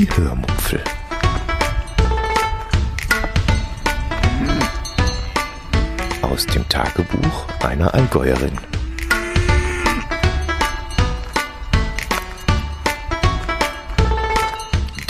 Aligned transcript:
Die 0.00 0.08
Hörmupfel. 0.16 0.82
Aus 6.22 6.46
dem 6.46 6.66
Tagebuch 6.70 7.46
einer 7.62 7.92
Allgäuerin. 7.92 8.58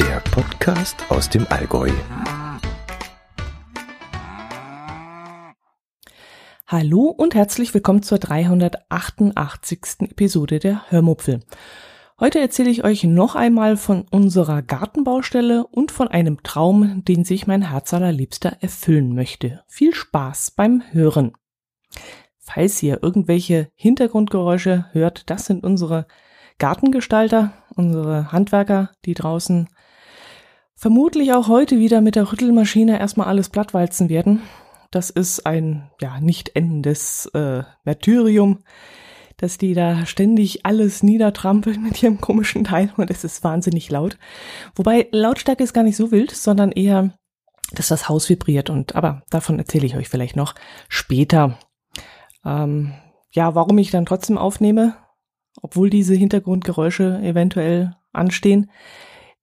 Der 0.01 0.19
Podcast 0.33 0.97
aus 1.09 1.31
dem 1.31 1.47
Allgäu. 1.51 1.93
Hallo 6.67 7.03
und 7.03 7.37
herzlich 7.37 7.73
willkommen 7.75 8.03
zur 8.03 8.19
388. 8.19 10.11
Episode 10.11 10.59
der 10.59 10.91
Hörmupfel. 10.91 11.43
Heute 12.21 12.39
erzähle 12.39 12.69
ich 12.69 12.85
euch 12.85 13.05
noch 13.05 13.35
einmal 13.35 13.79
von 13.79 14.05
unserer 14.11 14.61
Gartenbaustelle 14.61 15.67
und 15.67 15.91
von 15.91 16.07
einem 16.07 16.43
Traum, 16.43 17.03
den 17.03 17.25
sich 17.25 17.47
mein 17.47 17.71
Herz 17.71 17.95
allerliebster 17.95 18.59
erfüllen 18.61 19.15
möchte. 19.15 19.63
Viel 19.67 19.95
Spaß 19.95 20.51
beim 20.51 20.83
Hören. 20.91 21.33
Falls 22.39 22.83
ihr 22.83 23.03
irgendwelche 23.03 23.71
Hintergrundgeräusche 23.75 24.85
hört, 24.93 25.31
das 25.31 25.47
sind 25.47 25.65
unsere 25.65 26.07
Gartengestalter, 26.59 27.55
unsere 27.75 28.31
Handwerker, 28.33 28.91
die 29.07 29.15
draußen 29.15 29.71
vermutlich 30.75 31.33
auch 31.33 31.49
heute 31.49 31.79
wieder 31.79 32.03
mit 32.03 32.17
der 32.17 32.31
Rüttelmaschine 32.31 33.01
erstmal 33.01 33.29
alles 33.29 33.49
plattwalzen 33.49 34.11
werden. 34.11 34.43
Das 34.91 35.09
ist 35.09 35.47
ein 35.47 35.91
ja 36.03 36.21
nicht 36.21 36.55
endendes 36.55 37.31
äh, 37.33 37.63
Martyrium 37.85 38.59
dass 39.41 39.57
die 39.57 39.73
da 39.73 40.05
ständig 40.05 40.67
alles 40.67 41.03
niedertrampeln 41.03 41.83
mit 41.83 42.03
ihrem 42.03 42.21
komischen 42.21 42.63
Teil 42.65 42.93
und 42.99 43.11
es 43.11 43.25
ist 43.25 43.43
wahnsinnig 43.43 43.91
laut. 43.91 44.19
Wobei 44.75 45.09
Lautstärke 45.13 45.65
ist 45.65 45.73
gar 45.73 45.83
nicht 45.83 45.97
so 45.97 46.13
wild, 46.13 46.31
sondern 46.31 46.73
eher, 46.73 47.15
dass 47.73 47.89
das 47.89 48.09
Haus 48.11 48.29
vibriert 48.29 48.69
und 48.69 48.95
aber 48.95 49.23
davon 49.31 49.59
erzähle 49.59 49.87
ich 49.87 49.97
euch 49.97 50.11
vielleicht 50.11 50.37
noch 50.37 50.55
später. 50.89 51.59
Ähm, 52.45 52.93
ja, 53.31 53.55
warum 53.55 53.79
ich 53.79 53.91
dann 53.91 54.05
trotzdem 54.05 54.37
aufnehme, 54.37 54.95
obwohl 55.63 55.89
diese 55.89 56.15
Hintergrundgeräusche 56.15 57.21
eventuell 57.23 57.97
anstehen. 58.13 58.71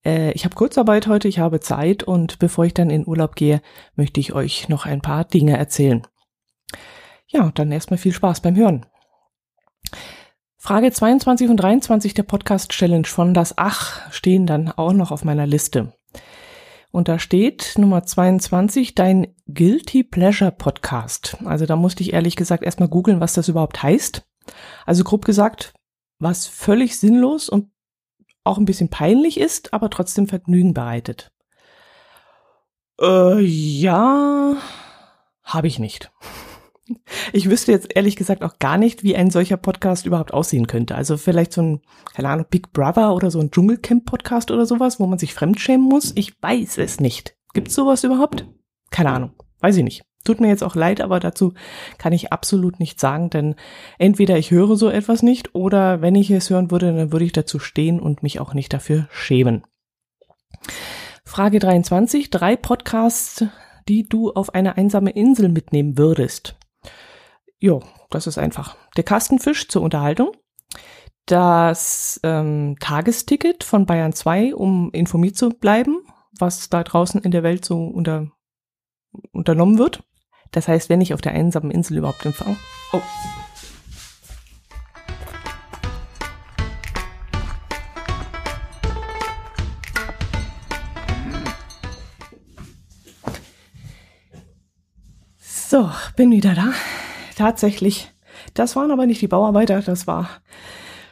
Äh, 0.06 0.32
ich 0.34 0.46
habe 0.46 0.56
Kurzarbeit 0.56 1.08
heute, 1.08 1.28
ich 1.28 1.40
habe 1.40 1.60
Zeit 1.60 2.04
und 2.04 2.38
bevor 2.38 2.66
ich 2.66 2.76
dann 2.76 2.92
in 2.92 3.08
Urlaub 3.08 3.36
gehe, 3.36 3.62
möchte 3.96 4.20
ich 4.20 4.34
euch 4.34 4.70
noch 4.70 4.86
ein 4.86 5.02
paar 5.02 5.26
Dinge 5.26 5.58
erzählen. 5.58 6.06
Ja, 7.28 7.52
dann 7.56 7.72
erstmal 7.72 7.98
viel 7.98 8.14
Spaß 8.14 8.42
beim 8.42 8.56
Hören. 8.56 8.86
Frage 10.60 10.92
22 10.92 11.50
und 11.50 11.58
23 11.58 12.16
der 12.16 12.24
Podcast 12.24 12.72
Challenge 12.72 13.06
von 13.06 13.36
das 13.36 13.58
Ach 13.58 14.12
stehen 14.12 14.48
dann 14.48 14.72
auch 14.72 14.92
noch 14.92 15.12
auf 15.12 15.24
meiner 15.24 15.46
Liste. 15.46 15.94
Und 16.92 17.08
da 17.08 17.20
steht 17.20 17.76
Nummer 17.78 18.04
22 18.04 18.96
dein 18.96 19.36
Guilty 19.46 20.04
Pleasure 20.04 20.52
Podcast. 20.52 21.38
Also 21.46 21.68
da 21.68 21.76
musste 21.76 22.02
ich 22.02 22.14
ehrlich 22.14 22.36
gesagt 22.36 22.64
erstmal 22.64 22.90
googeln, 22.90 23.20
was 23.20 23.34
das 23.34 23.50
überhaupt 23.50 23.84
heißt. 23.84 24.24
Also 24.88 25.04
grob 25.04 25.26
gesagt, 25.26 25.74
was 26.18 26.48
völlig 26.48 26.98
sinnlos 26.98 27.50
und 27.50 27.70
auch 28.44 28.58
ein 28.58 28.66
bisschen 28.66 28.90
peinlich 28.90 29.40
ist, 29.40 29.74
aber 29.74 29.92
trotzdem 29.92 30.28
Vergnügen 30.28 30.74
bereitet. 30.74 31.32
Äh, 33.00 33.42
ja, 33.42 34.56
habe 35.44 35.68
ich 35.68 35.78
nicht. 35.78 36.12
Ich 37.34 37.50
wüsste 37.50 37.72
jetzt 37.72 37.96
ehrlich 37.96 38.16
gesagt 38.16 38.44
auch 38.44 38.60
gar 38.60 38.78
nicht, 38.78 39.04
wie 39.04 39.16
ein 39.16 39.30
solcher 39.30 39.58
Podcast 39.58 40.06
überhaupt 40.06 40.34
aussehen 40.34 40.68
könnte. 40.68 40.96
Also 40.96 41.18
vielleicht 41.18 41.54
so 41.54 41.62
ein, 41.62 41.82
keine 42.14 42.30
Ahnung, 42.30 42.46
Big 42.50 42.72
Brother 42.72 43.14
oder 43.14 43.32
so 43.32 43.40
ein 43.40 43.52
Dschungelcamp-Podcast 43.52 44.52
oder 44.52 44.66
sowas, 44.66 45.00
wo 45.00 45.08
man 45.08 45.20
sich 45.20 45.34
fremdschämen 45.34 45.86
muss. 45.86 46.14
Ich 46.16 46.42
weiß 46.42 46.78
es 46.78 47.00
nicht. 47.00 47.36
Gibt's 47.54 47.76
sowas 47.76 48.04
überhaupt? 48.04 48.46
Keine 48.92 49.12
Ahnung. 49.12 49.32
Weiß 49.60 49.78
ich 49.78 49.84
nicht. 49.84 50.04
Tut 50.24 50.42
mir 50.42 50.50
jetzt 50.50 50.64
auch 50.64 50.76
leid, 50.76 51.00
aber 51.00 51.22
dazu 51.22 51.54
kann 51.98 52.12
ich 52.12 52.34
absolut 52.34 52.82
nichts 52.82 53.02
sagen, 53.02 53.30
denn 53.30 53.56
entweder 53.98 54.38
ich 54.38 54.52
höre 54.52 54.76
so 54.76 54.90
etwas 54.90 55.24
nicht 55.24 55.56
oder 55.56 56.02
wenn 56.02 56.16
ich 56.16 56.30
es 56.30 56.50
hören 56.50 56.70
würde, 56.70 56.94
dann 56.94 57.14
würde 57.14 57.24
ich 57.24 57.32
dazu 57.32 57.60
stehen 57.60 58.02
und 58.02 58.24
mich 58.24 58.42
auch 58.42 58.54
nicht 58.54 58.74
dafür 58.74 59.08
schämen. 59.10 59.64
Frage 61.24 61.60
23. 61.60 62.30
Drei 62.30 62.58
Podcasts, 62.58 63.46
die 63.88 64.04
du 64.04 64.34
auf 64.34 64.54
eine 64.54 64.76
einsame 64.76 65.12
Insel 65.12 65.48
mitnehmen 65.48 65.98
würdest. 65.98 66.57
Jo, 67.60 67.82
das 68.12 68.28
ist 68.28 68.38
einfach. 68.38 68.78
Der 68.98 69.04
Kastenfisch 69.04 69.68
zur 69.68 69.82
Unterhaltung. 69.82 70.32
Das 71.26 72.20
ähm, 72.24 72.78
Tagesticket 72.80 73.64
von 73.64 73.86
Bayern 73.86 74.14
2, 74.14 74.56
um 74.56 74.92
informiert 74.92 75.36
zu 75.36 75.50
bleiben, 75.50 75.98
was 76.40 76.70
da 76.70 76.84
draußen 76.84 77.22
in 77.22 77.32
der 77.32 77.44
Welt 77.44 77.66
so 77.66 77.86
unter, 77.86 78.32
unternommen 79.32 79.78
wird. 79.78 80.04
Das 80.52 80.68
heißt, 80.68 80.90
wenn 80.90 81.02
ich 81.02 81.14
auf 81.14 81.22
der 81.22 81.34
einsamen 81.34 81.72
Insel 81.72 81.98
überhaupt 81.98 82.26
empfange. 82.26 82.58
Oh. 82.94 83.02
So, 95.40 95.92
bin 96.16 96.32
wieder 96.32 96.56
da 96.56 96.72
tatsächlich. 97.38 98.12
Das 98.54 98.76
waren 98.76 98.92
aber 98.92 99.06
nicht 99.06 99.22
die 99.22 99.28
Bauarbeiter, 99.28 99.82
das 99.82 100.08
war 100.08 100.30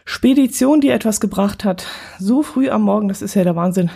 Spedition, 0.05 0.81
die 0.81 0.89
etwas 0.89 1.19
gebracht 1.19 1.63
hat. 1.65 1.87
So 2.19 2.43
früh 2.43 2.69
am 2.69 2.83
Morgen, 2.83 3.07
das 3.07 3.21
ist 3.21 3.33
ja 3.33 3.43
der 3.43 3.55
Wahnsinn. 3.55 3.89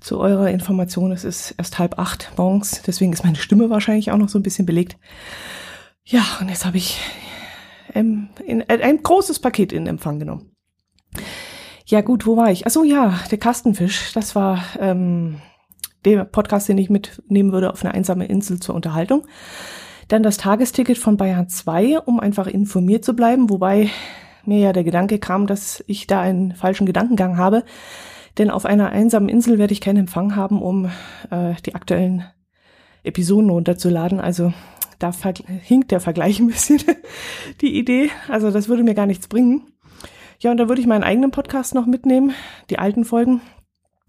Zu 0.00 0.18
eurer 0.18 0.50
Information, 0.50 1.12
es 1.12 1.24
ist 1.24 1.52
erst 1.58 1.78
halb 1.78 1.98
acht 1.98 2.32
morgens, 2.36 2.82
deswegen 2.82 3.12
ist 3.12 3.24
meine 3.24 3.36
Stimme 3.36 3.70
wahrscheinlich 3.70 4.10
auch 4.10 4.16
noch 4.16 4.28
so 4.28 4.38
ein 4.38 4.42
bisschen 4.42 4.66
belegt. 4.66 4.98
Ja, 6.04 6.24
und 6.40 6.48
jetzt 6.48 6.64
habe 6.64 6.76
ich 6.76 6.98
ähm, 7.94 8.28
in, 8.44 8.62
äh, 8.62 8.82
ein 8.82 9.02
großes 9.02 9.38
Paket 9.38 9.72
in 9.72 9.86
Empfang 9.86 10.18
genommen. 10.18 10.50
Ja 11.86 12.00
gut, 12.00 12.26
wo 12.26 12.36
war 12.36 12.50
ich? 12.50 12.66
Achso, 12.66 12.84
ja, 12.84 13.18
der 13.30 13.38
Kastenfisch. 13.38 14.12
Das 14.12 14.34
war 14.34 14.64
ähm, 14.80 15.40
der 16.04 16.24
Podcast, 16.24 16.68
den 16.68 16.78
ich 16.78 16.90
mitnehmen 16.90 17.52
würde 17.52 17.72
auf 17.72 17.84
eine 17.84 17.94
einsame 17.94 18.26
Insel 18.26 18.60
zur 18.60 18.74
Unterhaltung. 18.74 19.26
Dann 20.08 20.22
das 20.22 20.36
Tagesticket 20.36 20.98
von 20.98 21.16
Bayern 21.16 21.48
2, 21.48 22.00
um 22.00 22.20
einfach 22.20 22.46
informiert 22.46 23.04
zu 23.04 23.14
bleiben, 23.14 23.50
wobei 23.50 23.90
mir 24.44 24.58
ja 24.58 24.72
der 24.72 24.84
Gedanke 24.84 25.18
kam, 25.18 25.46
dass 25.46 25.82
ich 25.86 26.06
da 26.06 26.20
einen 26.20 26.54
falschen 26.54 26.86
Gedankengang 26.86 27.36
habe. 27.36 27.64
Denn 28.38 28.50
auf 28.50 28.64
einer 28.64 28.90
einsamen 28.90 29.28
Insel 29.28 29.58
werde 29.58 29.72
ich 29.72 29.80
keinen 29.80 29.98
Empfang 29.98 30.36
haben, 30.36 30.62
um 30.62 30.86
äh, 31.30 31.54
die 31.66 31.74
aktuellen 31.74 32.24
Episoden 33.04 33.50
runterzuladen. 33.50 34.20
Also 34.20 34.52
da 34.98 35.12
hinkt 35.46 35.90
der 35.90 36.00
Vergleich 36.00 36.40
ein 36.40 36.46
bisschen, 36.46 36.80
die 37.60 37.78
Idee. 37.78 38.10
Also 38.28 38.50
das 38.50 38.68
würde 38.68 38.84
mir 38.84 38.94
gar 38.94 39.06
nichts 39.06 39.28
bringen. 39.28 39.66
Ja, 40.40 40.50
und 40.50 40.56
da 40.56 40.68
würde 40.68 40.80
ich 40.80 40.86
meinen 40.86 41.04
eigenen 41.04 41.30
Podcast 41.30 41.74
noch 41.74 41.86
mitnehmen, 41.86 42.34
die 42.70 42.78
alten 42.78 43.04
Folgen, 43.04 43.40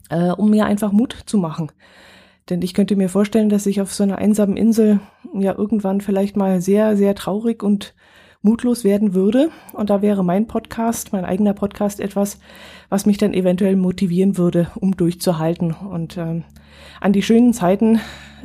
äh, 0.10 0.32
um 0.32 0.50
mir 0.50 0.66
einfach 0.66 0.92
Mut 0.92 1.16
zu 1.26 1.38
machen. 1.38 1.72
Denn 2.50 2.62
ich 2.62 2.74
könnte 2.74 2.96
mir 2.96 3.10
vorstellen, 3.10 3.50
dass 3.50 3.66
ich 3.66 3.82
auf 3.82 3.94
so 3.94 4.04
einer 4.04 4.18
einsamen 4.18 4.58
Insel 4.58 5.00
ja 5.34 5.58
irgendwann 5.58 6.02
vielleicht 6.02 6.36
mal 6.36 6.62
sehr, 6.62 6.98
sehr 6.98 7.16
traurig 7.16 7.64
und 7.64 7.94
mutlos 8.42 8.84
werden 8.84 9.14
würde. 9.14 9.50
Und 9.72 9.90
da 9.90 10.02
wäre 10.02 10.24
mein 10.24 10.48
Podcast, 10.48 11.14
mein 11.14 11.26
eigener 11.26 11.54
Podcast 11.54 12.00
etwas, 12.00 12.40
was 12.90 13.06
mich 13.06 13.18
dann 13.18 13.34
eventuell 13.34 13.78
motivieren 13.78 14.38
würde, 14.38 14.70
um 14.76 14.96
durchzuhalten 14.96 15.72
und 15.72 16.18
ähm, 16.18 16.44
an 17.00 17.14
die 17.14 17.24
schönen 17.24 17.54
Zeiten 17.54 18.02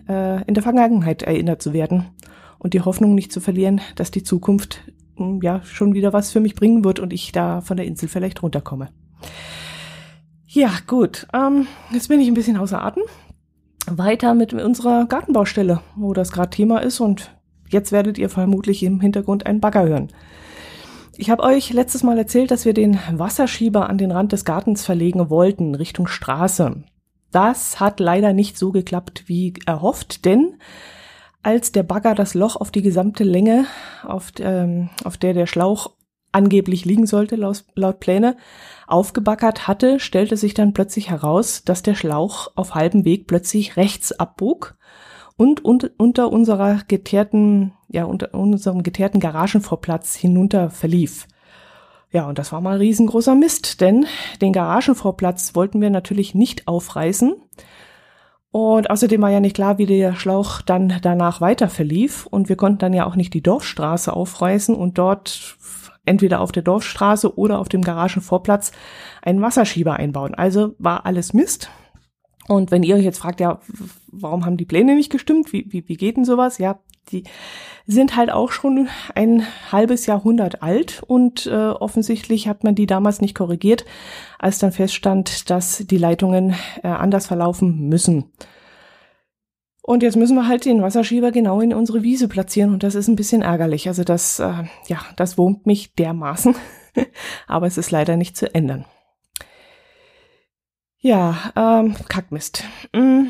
äh, 0.08 0.42
in 0.44 0.54
der 0.54 0.62
Vergangenheit 0.62 1.24
erinnert 1.24 1.60
zu 1.60 1.72
werden 1.72 2.06
und 2.58 2.74
die 2.74 2.80
Hoffnung 2.80 3.16
nicht 3.16 3.32
zu 3.32 3.40
verlieren, 3.40 3.80
dass 3.96 4.12
die 4.12 4.22
Zukunft 4.22 4.80
hm, 5.16 5.40
ja 5.42 5.62
schon 5.64 5.94
wieder 5.94 6.12
was 6.12 6.30
für 6.30 6.40
mich 6.40 6.54
bringen 6.54 6.84
wird 6.84 7.00
und 7.00 7.12
ich 7.12 7.32
da 7.32 7.60
von 7.60 7.76
der 7.76 7.86
Insel 7.86 8.08
vielleicht 8.08 8.42
runterkomme. 8.44 8.90
Ja, 10.46 10.70
gut. 10.86 11.26
Ähm, 11.34 11.66
jetzt 11.92 12.08
bin 12.08 12.20
ich 12.20 12.28
ein 12.28 12.34
bisschen 12.34 12.56
außer 12.56 12.82
Atem 12.82 13.02
weiter 13.96 14.34
mit 14.34 14.52
unserer 14.52 15.06
Gartenbaustelle, 15.06 15.80
wo 15.96 16.12
das 16.12 16.32
gerade 16.32 16.50
Thema 16.50 16.80
ist 16.80 17.00
und 17.00 17.30
jetzt 17.68 17.92
werdet 17.92 18.18
ihr 18.18 18.28
vermutlich 18.28 18.82
im 18.82 19.00
Hintergrund 19.00 19.46
einen 19.46 19.60
Bagger 19.60 19.86
hören. 19.86 20.08
Ich 21.16 21.30
habe 21.30 21.42
euch 21.42 21.72
letztes 21.72 22.02
Mal 22.02 22.18
erzählt, 22.18 22.50
dass 22.50 22.64
wir 22.64 22.74
den 22.74 22.98
Wasserschieber 23.12 23.88
an 23.88 23.98
den 23.98 24.12
Rand 24.12 24.32
des 24.32 24.44
Gartens 24.44 24.84
verlegen 24.84 25.30
wollten, 25.30 25.74
Richtung 25.74 26.06
Straße. 26.06 26.84
Das 27.32 27.80
hat 27.80 27.98
leider 28.00 28.32
nicht 28.32 28.56
so 28.56 28.70
geklappt 28.70 29.24
wie 29.26 29.54
erhofft, 29.66 30.24
denn 30.24 30.54
als 31.42 31.72
der 31.72 31.82
Bagger 31.82 32.14
das 32.14 32.34
Loch 32.34 32.56
auf 32.56 32.70
die 32.70 32.82
gesamte 32.82 33.24
Länge, 33.24 33.66
auf, 34.04 34.32
ähm, 34.40 34.90
auf 35.04 35.16
der 35.16 35.34
der 35.34 35.46
Schlauch 35.46 35.90
angeblich 36.32 36.84
liegen 36.84 37.06
sollte, 37.06 37.36
laut, 37.36 37.64
laut 37.74 38.00
Pläne, 38.00 38.36
aufgebackert 38.86 39.66
hatte, 39.66 40.00
stellte 40.00 40.36
sich 40.36 40.54
dann 40.54 40.72
plötzlich 40.72 41.10
heraus, 41.10 41.62
dass 41.64 41.82
der 41.82 41.94
Schlauch 41.94 42.52
auf 42.54 42.74
halbem 42.74 43.04
Weg 43.04 43.26
plötzlich 43.26 43.76
rechts 43.76 44.12
abbog 44.12 44.76
und 45.36 45.64
un 45.64 45.80
unter 45.96 46.32
unserer 46.32 46.80
geteerten, 46.88 47.72
ja, 47.88 48.04
unter 48.04 48.34
unserem 48.34 48.82
geteerten 48.82 49.20
Garagenvorplatz 49.20 50.14
hinunter 50.16 50.70
verlief. 50.70 51.26
Ja, 52.10 52.26
und 52.26 52.38
das 52.38 52.52
war 52.52 52.60
mal 52.60 52.78
riesengroßer 52.78 53.34
Mist, 53.34 53.80
denn 53.80 54.06
den 54.40 54.52
Garagenvorplatz 54.52 55.54
wollten 55.54 55.80
wir 55.80 55.90
natürlich 55.90 56.34
nicht 56.34 56.66
aufreißen. 56.66 57.34
Und 58.50 58.88
außerdem 58.90 59.20
war 59.20 59.30
ja 59.30 59.40
nicht 59.40 59.56
klar, 59.56 59.76
wie 59.76 59.84
der 59.84 60.14
Schlauch 60.14 60.62
dann 60.62 60.94
danach 61.02 61.42
weiter 61.42 61.68
verlief. 61.68 62.26
Und 62.26 62.48
wir 62.48 62.56
konnten 62.56 62.78
dann 62.78 62.94
ja 62.94 63.06
auch 63.06 63.14
nicht 63.14 63.34
die 63.34 63.42
Dorfstraße 63.42 64.12
aufreißen 64.12 64.74
und 64.74 64.96
dort 64.96 65.58
entweder 66.08 66.40
auf 66.40 66.52
der 66.52 66.62
Dorfstraße 66.62 67.38
oder 67.38 67.58
auf 67.58 67.68
dem 67.68 67.82
Garagenvorplatz 67.82 68.72
einen 69.22 69.42
Wasserschieber 69.42 69.94
einbauen. 69.94 70.34
Also 70.34 70.74
war 70.78 71.06
alles 71.06 71.32
Mist. 71.32 71.70
Und 72.48 72.70
wenn 72.70 72.82
ihr 72.82 72.96
euch 72.96 73.04
jetzt 73.04 73.18
fragt, 73.18 73.40
ja, 73.40 73.60
warum 74.10 74.46
haben 74.46 74.56
die 74.56 74.64
Pläne 74.64 74.94
nicht 74.94 75.10
gestimmt? 75.10 75.52
Wie, 75.52 75.66
wie, 75.68 75.86
wie 75.86 75.96
geht 75.96 76.16
denn 76.16 76.24
sowas? 76.24 76.56
Ja, 76.56 76.80
die 77.12 77.24
sind 77.86 78.16
halt 78.16 78.30
auch 78.30 78.52
schon 78.52 78.88
ein 79.14 79.44
halbes 79.70 80.06
Jahrhundert 80.06 80.62
alt 80.62 81.02
und 81.06 81.46
äh, 81.46 81.50
offensichtlich 81.50 82.48
hat 82.48 82.64
man 82.64 82.74
die 82.74 82.86
damals 82.86 83.20
nicht 83.20 83.34
korrigiert, 83.34 83.84
als 84.38 84.58
dann 84.58 84.72
feststand, 84.72 85.50
dass 85.50 85.84
die 85.86 85.98
Leitungen 85.98 86.54
äh, 86.82 86.88
anders 86.88 87.26
verlaufen 87.26 87.88
müssen. 87.88 88.32
Und 89.88 90.02
jetzt 90.02 90.16
müssen 90.16 90.36
wir 90.36 90.46
halt 90.46 90.66
den 90.66 90.82
Wasserschieber 90.82 91.32
genau 91.32 91.62
in 91.62 91.72
unsere 91.72 92.02
Wiese 92.02 92.28
platzieren 92.28 92.74
und 92.74 92.82
das 92.82 92.94
ist 92.94 93.08
ein 93.08 93.16
bisschen 93.16 93.40
ärgerlich. 93.40 93.88
Also 93.88 94.04
das, 94.04 94.38
äh, 94.38 94.64
ja, 94.86 95.00
das 95.16 95.38
wurmt 95.38 95.64
mich 95.64 95.94
dermaßen, 95.94 96.54
aber 97.46 97.66
es 97.66 97.78
ist 97.78 97.90
leider 97.90 98.18
nicht 98.18 98.36
zu 98.36 98.54
ändern. 98.54 98.84
Ja, 100.98 101.54
ähm, 101.56 101.96
Kackmist. 102.10 102.64
Mm. 102.94 103.28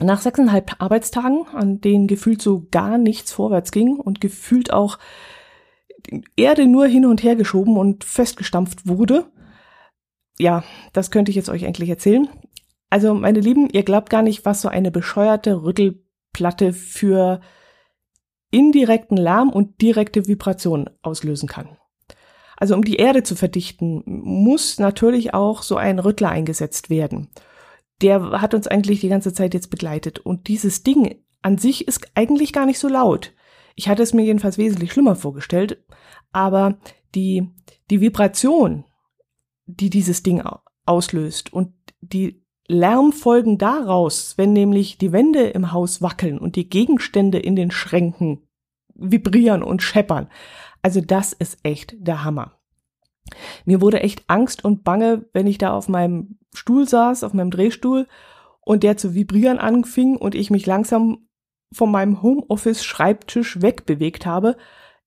Nach 0.00 0.20
sechseinhalb 0.20 0.82
Arbeitstagen, 0.82 1.46
an 1.54 1.80
denen 1.80 2.08
gefühlt 2.08 2.42
so 2.42 2.66
gar 2.72 2.98
nichts 2.98 3.30
vorwärts 3.30 3.70
ging 3.70 4.00
und 4.00 4.20
gefühlt 4.20 4.72
auch 4.72 4.98
Erde 6.34 6.66
nur 6.66 6.86
hin 6.86 7.06
und 7.06 7.22
her 7.22 7.36
geschoben 7.36 7.76
und 7.76 8.02
festgestampft 8.02 8.88
wurde. 8.88 9.30
Ja, 10.40 10.64
das 10.92 11.12
könnte 11.12 11.30
ich 11.30 11.36
jetzt 11.36 11.50
euch 11.50 11.64
eigentlich 11.66 11.88
erzählen. 11.88 12.28
Also, 12.92 13.14
meine 13.14 13.40
Lieben, 13.40 13.70
ihr 13.70 13.84
glaubt 13.84 14.10
gar 14.10 14.20
nicht, 14.20 14.44
was 14.44 14.60
so 14.60 14.68
eine 14.68 14.90
bescheuerte 14.90 15.62
Rüttelplatte 15.62 16.74
für 16.74 17.40
indirekten 18.50 19.16
Lärm 19.16 19.48
und 19.48 19.80
direkte 19.80 20.26
Vibration 20.28 20.90
auslösen 21.00 21.48
kann. 21.48 21.78
Also 22.58 22.74
um 22.74 22.84
die 22.84 22.96
Erde 22.96 23.22
zu 23.22 23.34
verdichten, 23.34 24.02
muss 24.04 24.78
natürlich 24.78 25.32
auch 25.32 25.62
so 25.62 25.78
ein 25.78 26.00
Rüttler 26.00 26.28
eingesetzt 26.28 26.90
werden. 26.90 27.30
Der 28.02 28.42
hat 28.42 28.52
uns 28.52 28.66
eigentlich 28.66 29.00
die 29.00 29.08
ganze 29.08 29.32
Zeit 29.32 29.54
jetzt 29.54 29.70
begleitet. 29.70 30.18
Und 30.18 30.48
dieses 30.48 30.82
Ding 30.82 31.16
an 31.40 31.56
sich 31.56 31.88
ist 31.88 32.08
eigentlich 32.14 32.52
gar 32.52 32.66
nicht 32.66 32.78
so 32.78 32.88
laut. 32.88 33.32
Ich 33.74 33.88
hatte 33.88 34.02
es 34.02 34.12
mir 34.12 34.22
jedenfalls 34.22 34.58
wesentlich 34.58 34.92
schlimmer 34.92 35.16
vorgestellt. 35.16 35.82
Aber 36.30 36.76
die, 37.14 37.48
die 37.88 38.02
Vibration, 38.02 38.84
die 39.64 39.88
dieses 39.88 40.22
Ding 40.22 40.42
auslöst 40.84 41.54
und 41.54 41.72
die 42.02 42.41
Lärmfolgen 42.72 43.58
daraus, 43.58 44.36
wenn 44.38 44.52
nämlich 44.52 44.98
die 44.98 45.12
Wände 45.12 45.44
im 45.48 45.72
Haus 45.72 46.02
wackeln 46.02 46.38
und 46.38 46.56
die 46.56 46.68
Gegenstände 46.68 47.38
in 47.38 47.56
den 47.56 47.70
Schränken 47.70 48.40
vibrieren 48.94 49.62
und 49.62 49.82
scheppern. 49.82 50.28
Also 50.82 51.00
das 51.00 51.32
ist 51.32 51.58
echt 51.62 51.94
der 51.98 52.24
Hammer. 52.24 52.58
Mir 53.64 53.80
wurde 53.80 54.00
echt 54.00 54.24
Angst 54.26 54.64
und 54.64 54.84
Bange, 54.84 55.26
wenn 55.32 55.46
ich 55.46 55.58
da 55.58 55.72
auf 55.72 55.88
meinem 55.88 56.38
Stuhl 56.54 56.88
saß, 56.88 57.24
auf 57.24 57.34
meinem 57.34 57.50
Drehstuhl 57.50 58.06
und 58.60 58.82
der 58.82 58.96
zu 58.96 59.14
vibrieren 59.14 59.58
anfing 59.58 60.16
und 60.16 60.34
ich 60.34 60.50
mich 60.50 60.66
langsam 60.66 61.28
von 61.72 61.90
meinem 61.90 62.22
Homeoffice-Schreibtisch 62.22 63.62
wegbewegt 63.62 64.26
habe. 64.26 64.56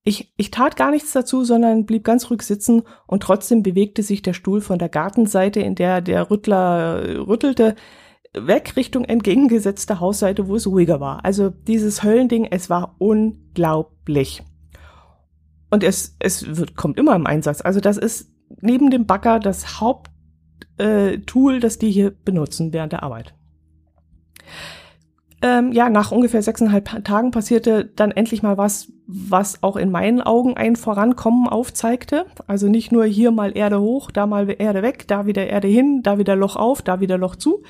Ich, 0.08 0.32
ich 0.38 0.52
tat 0.52 0.76
gar 0.76 0.92
nichts 0.92 1.14
dazu, 1.14 1.44
sondern 1.44 1.88
blieb 1.88 2.04
ganz 2.04 2.30
ruhig 2.30 2.44
sitzen 2.44 2.84
und 3.08 3.24
trotzdem 3.24 3.64
bewegte 3.64 4.04
sich 4.04 4.22
der 4.22 4.34
Stuhl 4.34 4.62
von 4.62 4.78
der 4.78 4.88
Gartenseite, 4.88 5.60
in 5.62 5.74
der 5.74 6.00
der 6.02 6.30
Rüttler 6.30 7.28
rüttelte, 7.28 7.76
weg 8.34 8.76
Richtung 8.76 9.04
entgegengesetzte 9.06 10.00
Hausseite, 10.00 10.48
wo 10.48 10.56
es 10.56 10.68
ruhiger 10.68 11.00
war. 11.00 11.26
Also 11.26 11.50
dieses 11.50 12.04
Höllending, 12.04 12.46
es 12.46 12.70
war 12.70 12.96
unglaublich. 13.00 14.44
Und 15.72 15.84
es, 15.84 16.16
es 16.20 16.56
wird, 16.56 16.76
kommt 16.76 17.00
immer 17.00 17.16
im 17.16 17.26
Einsatz. 17.26 17.62
Also 17.62 17.80
das 17.80 17.98
ist 17.98 18.32
neben 18.62 18.92
dem 18.92 19.08
Bagger 19.08 19.40
das 19.40 19.82
Haupttool, 19.82 21.56
äh, 21.56 21.60
das 21.60 21.80
die 21.80 21.90
hier 21.90 22.12
benutzen 22.12 22.74
während 22.74 22.94
der 22.94 23.02
Arbeit. 23.02 23.34
Ähm, 25.48 25.74
ja, 25.74 25.92
nach 25.92 26.12
ungefähr 26.12 26.42
sechseinhalb 26.42 27.04
Tagen 27.04 27.30
passierte 27.30 27.86
dann 27.86 28.10
endlich 28.10 28.42
mal 28.42 28.58
was, 28.58 28.92
was 29.06 29.62
auch 29.62 29.76
in 29.76 29.92
meinen 29.92 30.20
Augen 30.20 30.58
ein 30.58 30.76
Vorankommen 30.76 31.48
aufzeigte. 31.48 32.26
Also 32.48 32.68
nicht 32.68 32.92
nur 32.92 33.06
hier 33.06 33.30
mal 33.30 33.56
Erde 33.56 33.80
hoch, 33.80 34.10
da 34.10 34.26
mal 34.26 34.50
Erde 34.58 34.82
weg, 34.82 35.08
da 35.08 35.28
wieder 35.28 35.46
Erde 35.46 35.68
hin, 35.68 36.02
da 36.02 36.18
wieder 36.18 36.36
Loch 36.36 36.56
auf, 36.56 36.82
da 36.82 37.00
wieder 37.00 37.20
Loch 37.20 37.36
zu, 37.36 37.62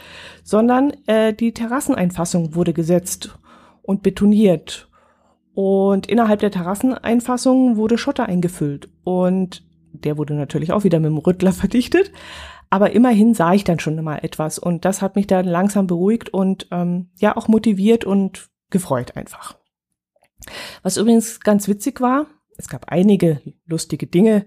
sondern 0.41 0.93
äh, 1.05 1.33
die 1.33 1.51
Terrasseneinfassung 1.51 2.55
wurde 2.55 2.71
gesetzt 2.71 3.37
und 3.81 4.03
betoniert 4.03 4.87
und 5.53 6.07
innerhalb 6.07 6.39
der 6.39 6.51
Terrasseneinfassung 6.51 7.75
wurde 7.75 7.97
Schotter 7.97 8.25
eingefüllt. 8.25 8.89
Und 9.03 9.64
der 10.01 10.17
wurde 10.17 10.33
natürlich 10.33 10.71
auch 10.71 10.83
wieder 10.83 10.99
mit 10.99 11.09
dem 11.09 11.17
Rüttler 11.17 11.53
verdichtet. 11.53 12.11
Aber 12.69 12.91
immerhin 12.91 13.33
sah 13.33 13.53
ich 13.53 13.63
dann 13.63 13.79
schon 13.79 14.01
mal 14.03 14.17
etwas. 14.17 14.59
Und 14.59 14.85
das 14.85 15.01
hat 15.01 15.15
mich 15.15 15.27
dann 15.27 15.45
langsam 15.45 15.87
beruhigt 15.87 16.29
und 16.29 16.67
ähm, 16.71 17.09
ja 17.17 17.37
auch 17.37 17.47
motiviert 17.47 18.05
und 18.05 18.49
gefreut 18.69 19.15
einfach. 19.15 19.57
Was 20.83 20.97
übrigens 20.97 21.39
ganz 21.39 21.67
witzig 21.67 22.01
war, 22.01 22.27
es 22.57 22.67
gab 22.67 22.91
einige 22.91 23.41
lustige 23.65 24.07
Dinge, 24.07 24.45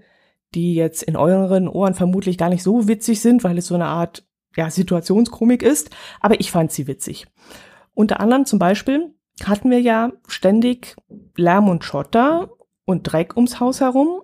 die 0.55 0.75
jetzt 0.75 1.03
in 1.03 1.17
euren 1.17 1.69
Ohren 1.69 1.95
vermutlich 1.95 2.39
gar 2.39 2.49
nicht 2.49 2.63
so 2.63 2.89
witzig 2.89 3.21
sind, 3.21 3.45
weil 3.45 3.59
es 3.59 3.67
so 3.67 3.75
eine 3.75 3.87
Art 3.87 4.27
ja, 4.57 4.71
Situationskomik 4.71 5.63
ist, 5.63 5.91
aber 6.21 6.41
ich 6.41 6.51
fand 6.51 6.73
sie 6.73 6.87
witzig. 6.87 7.27
Unter 7.95 8.21
anderem 8.21 8.47
zum 8.47 8.59
Beispiel 8.59 9.15
hatten 9.45 9.71
wir 9.71 9.81
ja 9.81 10.13
ständig 10.27 10.97
Lärm 11.37 11.69
und 11.69 11.85
Schotter 11.85 12.51
und 12.85 13.05
Dreck 13.05 13.37
ums 13.37 13.61
Haus 13.61 13.81
herum. 13.81 14.23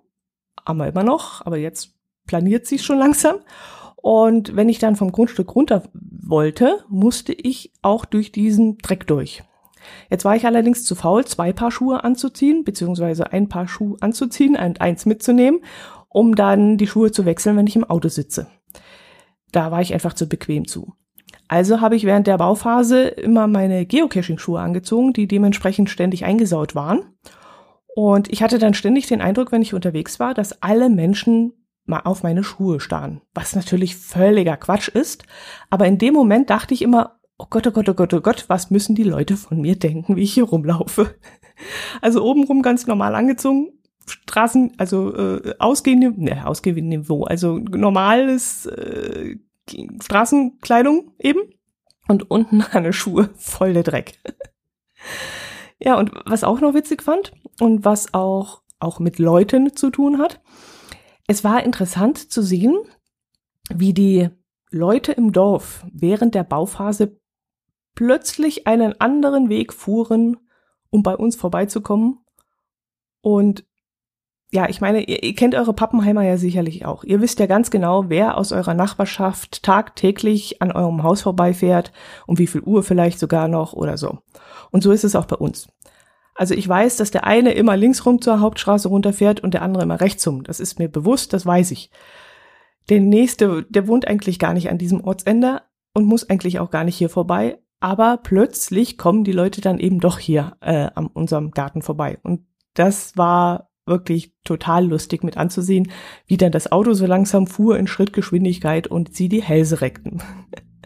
Haben 0.66 0.80
immer 0.80 1.04
noch, 1.04 1.44
aber 1.44 1.56
jetzt 1.56 1.94
planiert 2.26 2.66
sich 2.66 2.82
schon 2.82 2.98
langsam. 2.98 3.36
Und 3.96 4.54
wenn 4.54 4.68
ich 4.68 4.78
dann 4.78 4.96
vom 4.96 5.12
Grundstück 5.12 5.54
runter 5.54 5.84
wollte, 5.94 6.84
musste 6.88 7.32
ich 7.32 7.72
auch 7.82 8.04
durch 8.04 8.32
diesen 8.32 8.78
Dreck 8.78 9.06
durch. 9.06 9.42
Jetzt 10.10 10.24
war 10.24 10.36
ich 10.36 10.46
allerdings 10.46 10.84
zu 10.84 10.94
faul, 10.94 11.24
zwei 11.24 11.52
Paar 11.52 11.70
Schuhe 11.70 12.04
anzuziehen, 12.04 12.64
beziehungsweise 12.64 13.32
ein 13.32 13.48
Paar 13.48 13.68
Schuhe 13.68 13.96
anzuziehen 14.00 14.56
und 14.56 14.80
eins 14.80 15.06
mitzunehmen, 15.06 15.60
um 16.08 16.34
dann 16.34 16.78
die 16.78 16.86
Schuhe 16.86 17.12
zu 17.12 17.24
wechseln, 17.24 17.56
wenn 17.56 17.66
ich 17.66 17.76
im 17.76 17.84
Auto 17.84 18.08
sitze. 18.08 18.46
Da 19.52 19.70
war 19.70 19.80
ich 19.80 19.92
einfach 19.92 20.14
zu 20.14 20.28
bequem 20.28 20.66
zu. 20.66 20.94
Also 21.48 21.80
habe 21.80 21.96
ich 21.96 22.04
während 22.04 22.26
der 22.26 22.38
Bauphase 22.38 23.06
immer 23.06 23.46
meine 23.46 23.86
Geocaching-Schuhe 23.86 24.60
angezogen, 24.60 25.12
die 25.12 25.28
dementsprechend 25.28 25.90
ständig 25.90 26.24
eingesaut 26.24 26.74
waren. 26.74 27.04
Und 27.94 28.32
ich 28.32 28.42
hatte 28.42 28.58
dann 28.58 28.74
ständig 28.74 29.06
den 29.06 29.20
Eindruck, 29.20 29.52
wenn 29.52 29.62
ich 29.62 29.72
unterwegs 29.72 30.18
war, 30.18 30.34
dass 30.34 30.62
alle 30.62 30.88
Menschen 30.88 31.52
mal 31.86 32.00
auf 32.00 32.22
meine 32.22 32.42
Schuhe 32.42 32.80
starren, 32.80 33.20
was 33.34 33.54
natürlich 33.54 33.96
völliger 33.96 34.56
Quatsch 34.56 34.88
ist. 34.88 35.24
Aber 35.70 35.86
in 35.86 35.98
dem 35.98 36.14
Moment 36.14 36.50
dachte 36.50 36.74
ich 36.74 36.82
immer, 36.82 37.20
oh 37.38 37.46
Gott, 37.48 37.66
oh 37.66 37.70
Gott, 37.70 37.88
oh 37.88 37.94
Gott, 37.94 38.14
oh 38.14 38.20
Gott, 38.20 38.46
was 38.48 38.70
müssen 38.70 38.96
die 38.96 39.04
Leute 39.04 39.36
von 39.36 39.60
mir 39.60 39.76
denken, 39.76 40.16
wie 40.16 40.22
ich 40.22 40.34
hier 40.34 40.44
rumlaufe? 40.44 41.14
Also 42.00 42.24
obenrum 42.24 42.62
ganz 42.62 42.88
normal 42.88 43.14
angezogen, 43.14 43.68
Straßen, 44.06 44.72
also 44.76 45.14
äh, 45.14 45.54
ausgehende, 45.60 46.12
ne, 46.20 46.44
ausgehende 46.44 46.82
Niveau, 46.82 47.22
also 47.22 47.58
normales 47.58 48.66
äh, 48.66 49.36
Straßenkleidung 50.02 51.12
eben 51.20 51.42
und 52.08 52.28
unten 52.28 52.62
eine 52.72 52.92
Schuhe 52.92 53.30
voll 53.36 53.72
der 53.72 53.84
Dreck. 53.84 54.18
ja, 55.78 55.96
und 55.96 56.10
was 56.26 56.42
auch 56.42 56.60
noch 56.60 56.74
witzig 56.74 57.04
fand 57.04 57.32
und 57.60 57.84
was 57.84 58.14
auch, 58.14 58.62
auch 58.78 58.98
mit 59.00 59.18
Leuten 59.18 59.74
zu 59.76 59.90
tun 59.90 60.18
hat, 60.18 60.40
es 61.26 61.44
war 61.44 61.62
interessant 61.64 62.18
zu 62.30 62.42
sehen, 62.42 62.76
wie 63.70 63.94
die 63.94 64.28
Leute 64.70 65.12
im 65.12 65.32
Dorf 65.32 65.86
während 65.92 66.34
der 66.34 66.44
Bauphase 66.44 67.18
plötzlich 67.94 68.66
einen 68.66 69.00
anderen 69.00 69.48
Weg 69.48 69.72
fuhren, 69.72 70.36
um 70.90 71.02
bei 71.02 71.16
uns 71.16 71.36
vorbeizukommen 71.36 72.18
und 73.24 73.64
ja, 74.52 74.68
ich 74.68 74.80
meine, 74.80 75.02
ihr, 75.02 75.22
ihr 75.24 75.34
kennt 75.34 75.56
eure 75.56 75.72
Pappenheimer 75.72 76.22
ja 76.22 76.36
sicherlich 76.36 76.86
auch. 76.86 77.02
Ihr 77.02 77.20
wisst 77.20 77.40
ja 77.40 77.46
ganz 77.46 77.72
genau, 77.72 78.08
wer 78.08 78.36
aus 78.36 78.52
eurer 78.52 78.74
Nachbarschaft 78.74 79.64
tagtäglich 79.64 80.62
an 80.62 80.70
eurem 80.70 81.02
Haus 81.02 81.22
vorbeifährt, 81.22 81.90
um 82.26 82.38
wie 82.38 82.46
viel 82.46 82.60
Uhr 82.60 82.84
vielleicht 82.84 83.18
sogar 83.18 83.48
noch 83.48 83.72
oder 83.72 83.96
so. 83.96 84.18
Und 84.70 84.84
so 84.84 84.92
ist 84.92 85.02
es 85.02 85.16
auch 85.16 85.24
bei 85.24 85.36
uns. 85.36 85.68
Also 86.34 86.54
ich 86.54 86.68
weiß, 86.68 86.96
dass 86.96 87.10
der 87.10 87.24
eine 87.24 87.52
immer 87.52 87.76
links 87.76 88.04
rum 88.04 88.20
zur 88.20 88.40
Hauptstraße 88.40 88.88
runterfährt 88.88 89.40
und 89.40 89.54
der 89.54 89.62
andere 89.62 89.84
immer 89.84 90.00
rechts 90.00 90.26
rum. 90.26 90.42
Das 90.42 90.60
ist 90.60 90.78
mir 90.78 90.88
bewusst, 90.88 91.32
das 91.32 91.46
weiß 91.46 91.70
ich. 91.70 91.90
Der 92.88 93.00
nächste, 93.00 93.64
der 93.68 93.86
wohnt 93.86 94.06
eigentlich 94.06 94.38
gar 94.38 94.52
nicht 94.52 94.68
an 94.68 94.78
diesem 94.78 95.02
Ortsende 95.02 95.62
und 95.94 96.04
muss 96.04 96.28
eigentlich 96.28 96.58
auch 96.58 96.70
gar 96.70 96.84
nicht 96.84 96.96
hier 96.96 97.08
vorbei. 97.08 97.58
Aber 97.80 98.18
plötzlich 98.22 98.98
kommen 98.98 99.24
die 99.24 99.32
Leute 99.32 99.60
dann 99.60 99.78
eben 99.78 100.00
doch 100.00 100.18
hier 100.18 100.56
äh, 100.60 100.88
an 100.94 101.06
unserem 101.06 101.52
Garten 101.52 101.82
vorbei. 101.82 102.18
Und 102.22 102.46
das 102.74 103.16
war 103.16 103.70
wirklich 103.86 104.32
total 104.44 104.86
lustig 104.86 105.22
mit 105.22 105.36
anzusehen, 105.36 105.90
wie 106.26 106.36
dann 106.36 106.52
das 106.52 106.72
Auto 106.72 106.94
so 106.94 107.06
langsam 107.06 107.46
fuhr 107.46 107.78
in 107.78 107.86
Schrittgeschwindigkeit 107.86 108.86
und 108.86 109.14
sie 109.14 109.28
die 109.28 109.42
Hälse 109.42 109.80
reckten. 109.80 110.22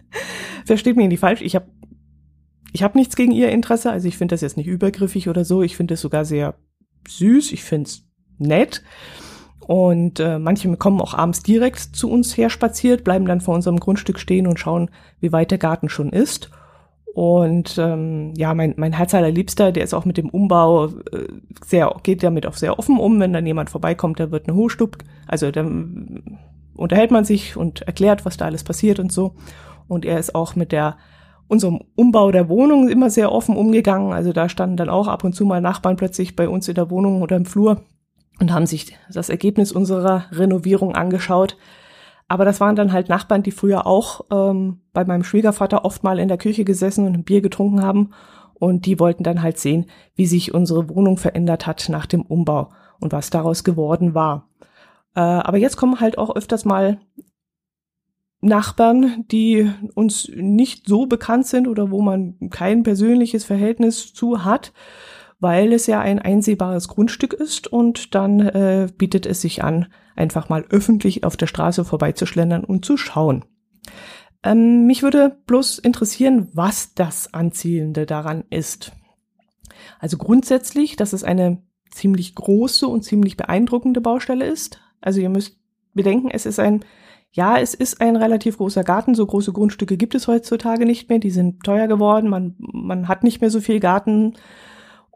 Versteht 0.67 0.97
mich 0.97 1.09
nicht 1.09 1.21
falsch, 1.21 1.41
ich 1.41 1.55
habe 1.55 1.71
ich 2.73 2.83
hab 2.83 2.95
nichts 2.95 3.17
gegen 3.17 3.33
ihr 3.33 3.51
Interesse, 3.51 3.91
also 3.91 4.09
ich 4.09 4.19
finde 4.19 4.35
das 4.35 4.41
jetzt 4.41 4.57
nicht 4.57 4.67
übergriffig 4.67 5.29
oder 5.29 5.45
so, 5.45 5.63
ich 5.63 5.77
finde 5.77 5.95
es 5.95 6.01
sogar 6.01 6.25
sehr 6.25 6.55
süß, 7.09 7.53
ich 7.53 7.65
finde 7.65 7.89
es 7.89 8.05
nett. 8.39 8.83
Und 9.67 10.19
äh, 10.19 10.39
manche 10.39 10.75
kommen 10.79 11.01
auch 11.01 11.13
abends 11.13 11.43
direkt 11.43 11.79
zu 11.79 12.11
uns 12.11 12.37
her 12.37 12.49
spaziert, 12.49 13.05
bleiben 13.05 13.27
dann 13.27 13.43
vor 13.43 13.55
unserem 13.55 13.79
Grundstück 13.79 14.19
stehen 14.19 14.47
und 14.47 14.59
schauen, 14.59 14.91
wie 15.21 15.33
weit 15.33 15.51
der 15.51 15.59
Garten 15.59 15.91
schon 15.91 16.09
ist. 16.09 16.51
Und 17.13 17.77
ähm, 17.79 18.33
ja, 18.37 18.55
mein, 18.55 18.75
mein 18.77 18.93
Herz 18.93 19.13
allerliebster, 19.13 19.73
der 19.73 19.85
ist 19.85 19.93
auch 19.93 20.05
mit 20.05 20.17
dem 20.17 20.31
Umbau 20.31 20.87
äh, 20.87 21.27
sehr, 21.67 21.95
geht 22.03 22.23
damit 22.23 22.47
auch 22.47 22.55
sehr 22.55 22.79
offen 22.79 22.99
um. 22.99 23.21
Wenn 23.21 23.33
dann 23.33 23.45
jemand 23.45 23.71
vorbeikommt, 23.71 24.21
da 24.21 24.31
wird 24.31 24.49
eine 24.49 24.57
Hochstub, 24.57 24.99
also 25.27 25.51
dann 25.51 26.39
unterhält 26.75 27.11
man 27.11 27.25
sich 27.25 27.57
und 27.57 27.83
erklärt, 27.83 28.25
was 28.25 28.37
da 28.37 28.45
alles 28.45 28.65
passiert 28.65 29.01
und 29.01 29.13
so. 29.13 29.35
Und 29.89 30.05
er 30.05 30.19
ist 30.19 30.35
auch 30.35 30.55
mit 30.55 30.71
der 30.73 30.97
unserem 31.49 31.81
Umbau 31.97 32.31
der 32.31 32.49
Wohnung 32.49 32.89
immer 32.89 33.11
sehr 33.11 33.33
offen 33.33 33.57
umgegangen. 33.57 34.13
Also 34.13 34.33
da 34.33 34.49
standen 34.49 34.77
dann 34.77 34.91
auch 34.91 35.09
ab 35.09 35.25
und 35.25 35.35
zu 35.35 35.45
mal 35.45 35.61
Nachbarn 35.61 35.97
plötzlich 35.97 36.37
bei 36.37 36.49
uns 36.49 36.69
in 36.69 36.75
der 36.75 36.91
Wohnung 36.91 37.23
oder 37.23 37.37
im 37.37 37.47
Flur 37.47 37.83
und 38.39 38.53
haben 38.53 38.67
sich 38.67 38.95
das 39.13 39.31
Ergebnis 39.31 39.73
unserer 39.73 40.27
Renovierung 40.31 40.95
angeschaut. 40.95 41.57
Aber 42.29 42.45
das 42.45 42.61
waren 42.61 42.77
dann 42.77 42.93
halt 42.93 43.09
Nachbarn, 43.09 43.43
die 43.43 43.51
früher 43.51 43.87
auch 43.87 44.27
ähm, 44.31 44.81
bei 44.93 45.05
meinem 45.05 45.25
Schwiegervater 45.25 45.85
oft 45.85 46.05
mal 46.05 46.19
in 46.19 46.29
der 46.29 46.37
Küche 46.37 46.65
gesessen 46.65 47.07
und 47.07 47.15
ein 47.15 47.25
Bier 47.25 47.41
getrunken 47.41 47.83
haben. 47.83 48.11
Und 48.55 48.87
die 48.87 49.01
wollten 49.01 49.23
dann 49.23 49.43
halt 49.43 49.59
sehen, 49.59 49.87
wie 50.15 50.27
sich 50.27 50.53
unsere 50.53 50.89
Wohnung 50.89 51.17
verändert 51.17 51.67
hat 51.67 51.89
nach 51.89 52.07
dem 52.07 52.23
Umbau 52.23 52.71
und 53.01 53.13
was 53.13 53.31
daraus 53.31 53.65
geworden 53.65 54.15
war. 54.15 54.49
Äh, 55.15 55.21
aber 55.21 55.57
jetzt 55.57 55.77
kommen 55.77 56.01
halt 56.01 56.19
auch 56.19 56.35
öfters 56.37 56.65
mal 56.65 56.99
Nachbarn, 58.41 59.25
die 59.31 59.71
uns 59.95 60.31
nicht 60.35 60.87
so 60.87 61.07
bekannt 61.07 61.47
sind 61.47 61.67
oder 61.67 61.91
wo 61.91 62.03
man 62.03 62.37
kein 62.51 62.83
persönliches 62.83 63.45
Verhältnis 63.45 64.13
zu 64.15 64.45
hat, 64.45 64.73
weil 65.41 65.73
es 65.73 65.87
ja 65.87 66.01
ein 66.01 66.19
einsehbares 66.19 66.89
Grundstück 66.89 67.33
ist 67.33 67.67
und 67.67 68.15
dann 68.15 68.41
äh, 68.41 68.89
bietet 68.97 69.27
es 69.27 69.41
sich 69.41 69.65
an, 69.65 69.87
einfach 70.17 70.49
mal 70.49 70.65
öffentlich 70.71 71.25
auf 71.25 71.37
der 71.37 71.47
Straße 71.47 71.85
vorbeizuschlendern 71.85 72.65
und 72.65 72.85
zu 72.85 72.97
schauen. 72.97 73.45
Ähm, 74.43 74.87
mich 74.87 75.03
würde 75.03 75.37
bloß 75.47 75.79
interessieren, 75.79 76.49
was 76.53 76.95
das 76.95 77.33
Anziehende 77.35 78.07
daran 78.07 78.45
ist. 78.51 78.93
Also 79.99 80.17
grundsätzlich, 80.17 80.97
dass 80.97 81.13
es 81.13 81.25
eine 81.25 81.63
ziemlich 81.91 82.35
große 82.35 82.87
und 82.87 83.03
ziemlich 83.03 83.37
beeindruckende 83.37 84.01
Baustelle 84.01 84.47
ist. 84.47 84.81
Also 85.01 85.21
ihr 85.21 85.29
müsst 85.29 85.59
bedenken, 85.95 86.31
es 86.31 86.47
ist 86.47 86.59
ein, 86.59 86.85
ja, 87.33 87.59
es 87.59 87.75
ist 87.75 88.01
ein 88.01 88.17
relativ 88.17 88.57
großer 88.57 88.85
Garten. 88.85 89.15
So 89.15 89.27
große 89.27 89.53
Grundstücke 89.53 89.97
gibt 89.97 90.15
es 90.15 90.29
heutzutage 90.29 90.87
nicht 90.87 91.09
mehr. 91.09 91.19
Die 91.19 91.31
sind 91.31 91.63
teuer 91.63 91.87
geworden. 91.87 92.29
Man, 92.31 92.55
man 92.59 93.09
hat 93.09 93.23
nicht 93.23 93.41
mehr 93.41 93.51
so 93.51 93.61
viel 93.61 93.81
Garten 93.81 94.35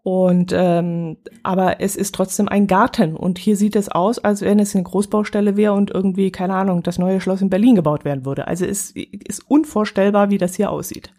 und 0.04 0.52
ähm, 0.52 1.16
aber 1.44 1.80
es 1.80 1.94
ist 1.94 2.14
trotzdem 2.14 2.48
ein 2.48 2.66
Garten 2.66 3.14
und 3.14 3.38
hier 3.38 3.56
sieht 3.56 3.76
es 3.76 3.88
aus, 3.88 4.18
als 4.18 4.40
wenn 4.40 4.58
es 4.58 4.74
eine 4.74 4.82
Großbaustelle 4.82 5.56
wäre 5.56 5.74
und 5.74 5.92
irgendwie 5.92 6.32
keine 6.32 6.54
Ahnung 6.54 6.82
das 6.82 6.98
neue 6.98 7.20
Schloss 7.20 7.40
in 7.40 7.50
Berlin 7.50 7.76
gebaut 7.76 8.04
werden 8.04 8.26
würde. 8.26 8.48
Also 8.48 8.64
es 8.64 8.90
ist 8.90 9.48
unvorstellbar, 9.48 10.30
wie 10.30 10.38
das 10.38 10.56
hier 10.56 10.70
aussieht. 10.70 11.12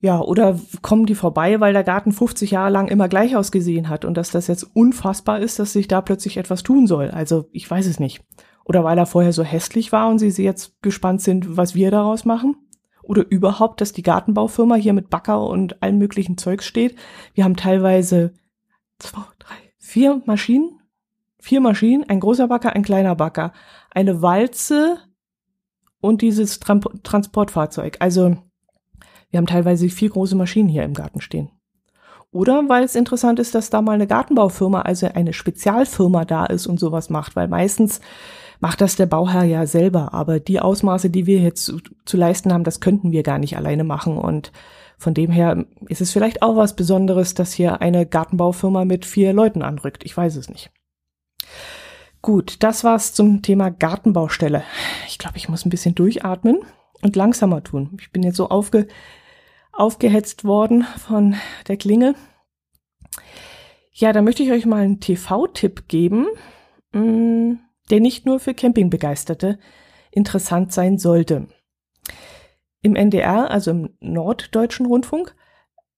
Ja, 0.00 0.20
oder 0.20 0.58
kommen 0.82 1.06
die 1.06 1.14
vorbei, 1.14 1.60
weil 1.60 1.72
der 1.72 1.84
Garten 1.84 2.10
50 2.10 2.50
Jahre 2.50 2.72
lang 2.72 2.88
immer 2.88 3.08
gleich 3.08 3.36
ausgesehen 3.36 3.88
hat 3.88 4.04
und 4.04 4.16
dass 4.16 4.32
das 4.32 4.48
jetzt 4.48 4.64
unfassbar 4.74 5.38
ist, 5.38 5.60
dass 5.60 5.72
sich 5.72 5.86
da 5.86 6.00
plötzlich 6.00 6.38
etwas 6.38 6.64
tun 6.64 6.88
soll. 6.88 7.12
Also 7.12 7.48
ich 7.52 7.70
weiß 7.70 7.86
es 7.86 8.00
nicht. 8.00 8.24
Oder 8.64 8.84
weil 8.84 8.98
er 8.98 9.06
vorher 9.06 9.32
so 9.32 9.42
hässlich 9.42 9.92
war 9.92 10.08
und 10.08 10.18
sie 10.18 10.42
jetzt 10.42 10.80
gespannt 10.82 11.20
sind, 11.20 11.56
was 11.56 11.74
wir 11.74 11.90
daraus 11.90 12.24
machen 12.24 12.56
oder 13.02 13.28
überhaupt, 13.28 13.80
dass 13.80 13.92
die 13.92 14.02
Gartenbaufirma 14.02 14.76
hier 14.76 14.92
mit 14.92 15.10
Backer 15.10 15.46
und 15.46 15.82
allem 15.82 15.98
möglichen 15.98 16.38
Zeugs 16.38 16.64
steht. 16.64 16.96
Wir 17.34 17.44
haben 17.44 17.56
teilweise 17.56 18.32
zwei, 18.98 19.22
drei, 19.38 19.54
vier 19.78 20.22
Maschinen, 20.24 20.80
vier 21.40 21.60
Maschinen, 21.60 22.08
ein 22.08 22.20
großer 22.20 22.48
Backer, 22.48 22.74
ein 22.74 22.84
kleiner 22.84 23.16
Backer, 23.16 23.52
eine 23.90 24.22
Walze 24.22 24.98
und 26.00 26.22
dieses 26.22 26.60
Tramp 26.60 26.88
Transportfahrzeug. 27.02 27.96
Also 28.00 28.36
wir 29.30 29.38
haben 29.38 29.46
teilweise 29.46 29.88
vier 29.88 30.10
große 30.10 30.36
Maschinen 30.36 30.68
hier 30.68 30.84
im 30.84 30.94
Garten 30.94 31.20
stehen. 31.20 31.50
Oder 32.30 32.68
weil 32.68 32.84
es 32.84 32.94
interessant 32.94 33.38
ist, 33.38 33.54
dass 33.54 33.68
da 33.68 33.82
mal 33.82 33.92
eine 33.92 34.06
Gartenbaufirma, 34.06 34.82
also 34.82 35.06
eine 35.06 35.34
Spezialfirma 35.34 36.24
da 36.24 36.46
ist 36.46 36.66
und 36.66 36.80
sowas 36.80 37.10
macht, 37.10 37.36
weil 37.36 37.48
meistens 37.48 38.00
macht 38.62 38.80
das 38.80 38.94
der 38.94 39.06
Bauherr 39.06 39.42
ja 39.42 39.66
selber. 39.66 40.14
Aber 40.14 40.38
die 40.38 40.60
Ausmaße, 40.60 41.10
die 41.10 41.26
wir 41.26 41.40
jetzt 41.40 41.64
zu, 41.64 41.80
zu 42.04 42.16
leisten 42.16 42.52
haben, 42.52 42.62
das 42.62 42.80
könnten 42.80 43.10
wir 43.10 43.24
gar 43.24 43.38
nicht 43.38 43.56
alleine 43.56 43.82
machen. 43.82 44.16
Und 44.16 44.52
von 44.96 45.14
dem 45.14 45.32
her 45.32 45.66
ist 45.88 46.00
es 46.00 46.12
vielleicht 46.12 46.42
auch 46.42 46.56
was 46.56 46.76
Besonderes, 46.76 47.34
dass 47.34 47.52
hier 47.52 47.82
eine 47.82 48.06
Gartenbaufirma 48.06 48.84
mit 48.84 49.04
vier 49.04 49.32
Leuten 49.32 49.62
anrückt. 49.62 50.04
Ich 50.04 50.16
weiß 50.16 50.36
es 50.36 50.48
nicht. 50.48 50.70
Gut, 52.22 52.62
das 52.62 52.84
war's 52.84 53.12
zum 53.12 53.42
Thema 53.42 53.70
Gartenbaustelle. 53.70 54.62
Ich 55.08 55.18
glaube, 55.18 55.38
ich 55.38 55.48
muss 55.48 55.66
ein 55.66 55.70
bisschen 55.70 55.96
durchatmen 55.96 56.60
und 57.02 57.16
langsamer 57.16 57.64
tun. 57.64 57.96
Ich 58.00 58.12
bin 58.12 58.22
jetzt 58.22 58.36
so 58.36 58.48
aufge, 58.48 58.86
aufgehetzt 59.72 60.44
worden 60.44 60.86
von 61.04 61.34
der 61.66 61.78
Klinge. 61.78 62.14
Ja, 63.90 64.12
da 64.12 64.22
möchte 64.22 64.44
ich 64.44 64.52
euch 64.52 64.66
mal 64.66 64.84
einen 64.84 65.00
TV-Tipp 65.00 65.88
geben. 65.88 66.28
Hm, 66.92 67.58
der 67.90 68.00
nicht 68.00 68.26
nur 68.26 68.40
für 68.40 68.54
Campingbegeisterte 68.54 69.58
interessant 70.10 70.72
sein 70.72 70.98
sollte. 70.98 71.48
Im 72.82 72.96
NDR, 72.96 73.50
also 73.50 73.70
im 73.70 73.96
Norddeutschen 74.00 74.86
Rundfunk, 74.86 75.34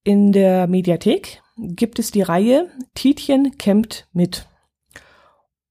in 0.03 0.31
der 0.31 0.67
Mediathek 0.67 1.41
gibt 1.57 1.99
es 1.99 2.11
die 2.11 2.21
Reihe 2.21 2.69
Tietjen 2.93 3.57
campt 3.57 4.07
mit. 4.13 4.47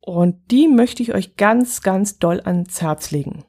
Und 0.01 0.51
die 0.51 0.69
möchte 0.69 1.03
ich 1.03 1.15
euch 1.15 1.37
ganz, 1.37 1.83
ganz 1.83 2.19
doll 2.19 2.41
ans 2.45 2.83
Herz 2.83 3.11
legen. 3.11 3.45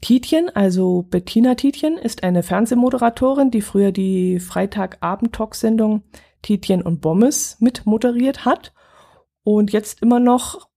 Tietjen, 0.00 0.48
also 0.48 1.02
Bettina 1.02 1.56
Tietjen, 1.56 1.98
ist 1.98 2.22
eine 2.22 2.42
Fernsehmoderatorin, 2.42 3.50
die 3.50 3.62
früher 3.62 3.92
die 3.92 4.40
Freitagabend-Talksendung 4.40 6.04
Tietjen 6.42 6.82
und 6.82 7.00
Bommes 7.00 7.56
mit 7.60 7.84
moderiert 7.84 8.44
hat 8.44 8.72
und 9.42 9.72
jetzt 9.72 10.02
immer 10.02 10.20
noch 10.20 10.67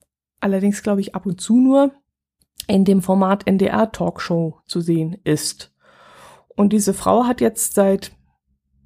allerdings 0.41 0.83
glaube 0.83 1.01
ich 1.01 1.15
ab 1.15 1.25
und 1.25 1.39
zu 1.39 1.59
nur 1.59 1.91
in 2.67 2.85
dem 2.85 3.01
Format 3.01 3.47
NDR 3.47 3.91
Talkshow 3.91 4.59
zu 4.65 4.81
sehen 4.81 5.17
ist. 5.23 5.73
Und 6.55 6.73
diese 6.73 6.93
Frau 6.93 7.25
hat 7.25 7.41
jetzt 7.41 7.73
seit 7.73 8.11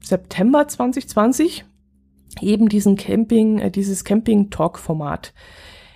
September 0.01 0.67
2020 0.67 1.65
eben 2.41 2.69
diesen 2.69 2.95
Camping, 2.95 3.59
äh, 3.59 3.71
dieses 3.71 4.03
Camping 4.03 4.49
Talk 4.49 4.77
Format, 4.77 5.33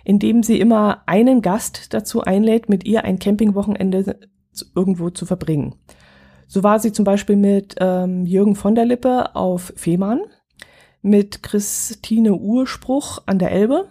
in 0.03 0.19
dem 0.19 0.43
sie 0.43 0.59
immer 0.59 1.03
einen 1.05 1.41
Gast 1.41 1.93
dazu 1.93 2.21
einlädt, 2.21 2.69
mit 2.69 2.85
ihr 2.85 3.03
ein 3.03 3.19
Campingwochenende 3.19 4.19
irgendwo 4.75 5.09
zu 5.09 5.25
verbringen. 5.25 5.75
So 6.47 6.63
war 6.63 6.79
sie 6.79 6.91
zum 6.91 7.05
Beispiel 7.05 7.35
mit 7.35 7.75
ähm, 7.79 8.25
Jürgen 8.25 8.55
von 8.55 8.73
der 8.73 8.85
Lippe 8.85 9.35
auf 9.35 9.71
Fehmarn, 9.75 10.21
mit 11.01 11.43
Christine 11.43 12.33
Urspruch 12.33 13.19
an 13.25 13.39
der 13.39 13.51
Elbe 13.51 13.87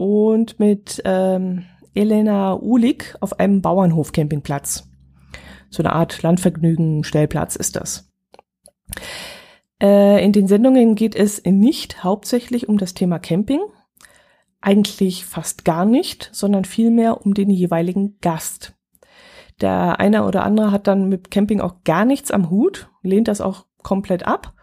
und 0.00 0.58
mit 0.58 1.02
ähm, 1.04 1.66
Elena 1.94 2.54
Ulig 2.54 3.14
auf 3.20 3.38
einem 3.38 3.60
Bauernhof-Campingplatz. 3.60 4.88
So 5.68 5.82
eine 5.82 5.92
Art 5.92 6.22
Landvergnügen-Stellplatz 6.22 7.54
ist 7.54 7.76
das. 7.76 8.10
Äh, 9.78 10.24
in 10.24 10.32
den 10.32 10.46
Sendungen 10.46 10.94
geht 10.94 11.14
es 11.14 11.44
nicht 11.44 12.02
hauptsächlich 12.02 12.66
um 12.66 12.78
das 12.78 12.94
Thema 12.94 13.18
Camping, 13.18 13.60
eigentlich 14.62 15.26
fast 15.26 15.66
gar 15.66 15.84
nicht, 15.84 16.30
sondern 16.32 16.64
vielmehr 16.64 17.26
um 17.26 17.34
den 17.34 17.50
jeweiligen 17.50 18.16
Gast. 18.22 18.72
Der 19.60 20.00
eine 20.00 20.24
oder 20.24 20.44
andere 20.44 20.72
hat 20.72 20.86
dann 20.86 21.10
mit 21.10 21.30
Camping 21.30 21.60
auch 21.60 21.84
gar 21.84 22.06
nichts 22.06 22.30
am 22.30 22.48
Hut, 22.48 22.88
lehnt 23.02 23.28
das 23.28 23.42
auch 23.42 23.66
komplett 23.82 24.26
ab 24.26 24.54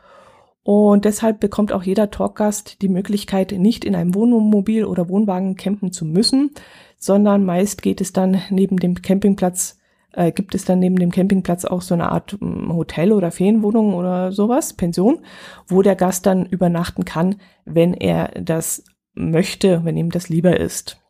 und 0.67 1.05
deshalb 1.05 1.39
bekommt 1.39 1.71
auch 1.71 1.83
jeder 1.83 2.11
Talkgast 2.11 2.81
die 2.81 2.89
Möglichkeit, 2.89 3.53
nicht 3.53 3.85
in 3.85 3.95
einem 3.95 4.13
Wohnmobil 4.13 4.83
oder 4.83 5.07
Wohnwagen 5.07 5.55
campen 5.55 5.93
zu 5.93 6.03
müssen, 6.03 6.51
sondern 6.97 7.45
meist 7.45 7.81
geht 7.81 8.01
es 8.01 8.11
dann 8.11 8.41
neben 8.49 8.75
dem 8.75 9.01
Campingplatz, 9.01 9.79
äh, 10.11 10.33
gibt 10.33 10.55
es 10.55 10.65
dann 10.65 10.79
neben 10.79 10.97
dem 10.97 11.09
Campingplatz 11.09 11.63
auch 11.63 11.81
so 11.81 11.93
eine 11.93 12.11
Art 12.11 12.37
ähm, 12.41 12.75
Hotel 12.75 13.13
oder 13.13 13.31
Ferienwohnung 13.31 13.93
oder 13.93 14.33
sowas, 14.33 14.73
Pension, 14.73 15.19
wo 15.67 15.83
der 15.83 15.95
Gast 15.95 16.25
dann 16.25 16.45
übernachten 16.45 17.05
kann, 17.05 17.37
wenn 17.63 17.93
er 17.93 18.33
das 18.37 18.83
möchte, 19.13 19.85
wenn 19.85 19.95
ihm 19.95 20.09
das 20.09 20.27
lieber 20.27 20.59
ist. 20.59 21.01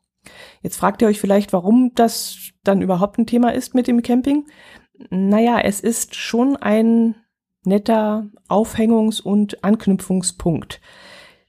Jetzt 0.62 0.78
fragt 0.78 1.02
ihr 1.02 1.08
euch 1.08 1.20
vielleicht, 1.20 1.52
warum 1.52 1.94
das 1.96 2.52
dann 2.64 2.84
überhaupt 2.84 3.18
ein 3.18 3.26
Thema 3.26 3.56
ist 3.56 3.74
mit 3.74 3.88
dem 3.88 4.04
Camping. 4.04 4.46
Naja, 5.10 5.60
es 5.64 5.80
ist 5.80 6.14
schon 6.14 6.58
ein 6.58 7.16
netter 7.68 8.28
Aufhängungs- 8.48 9.22
und 9.22 9.64
Anknüpfungspunkt. 9.64 10.82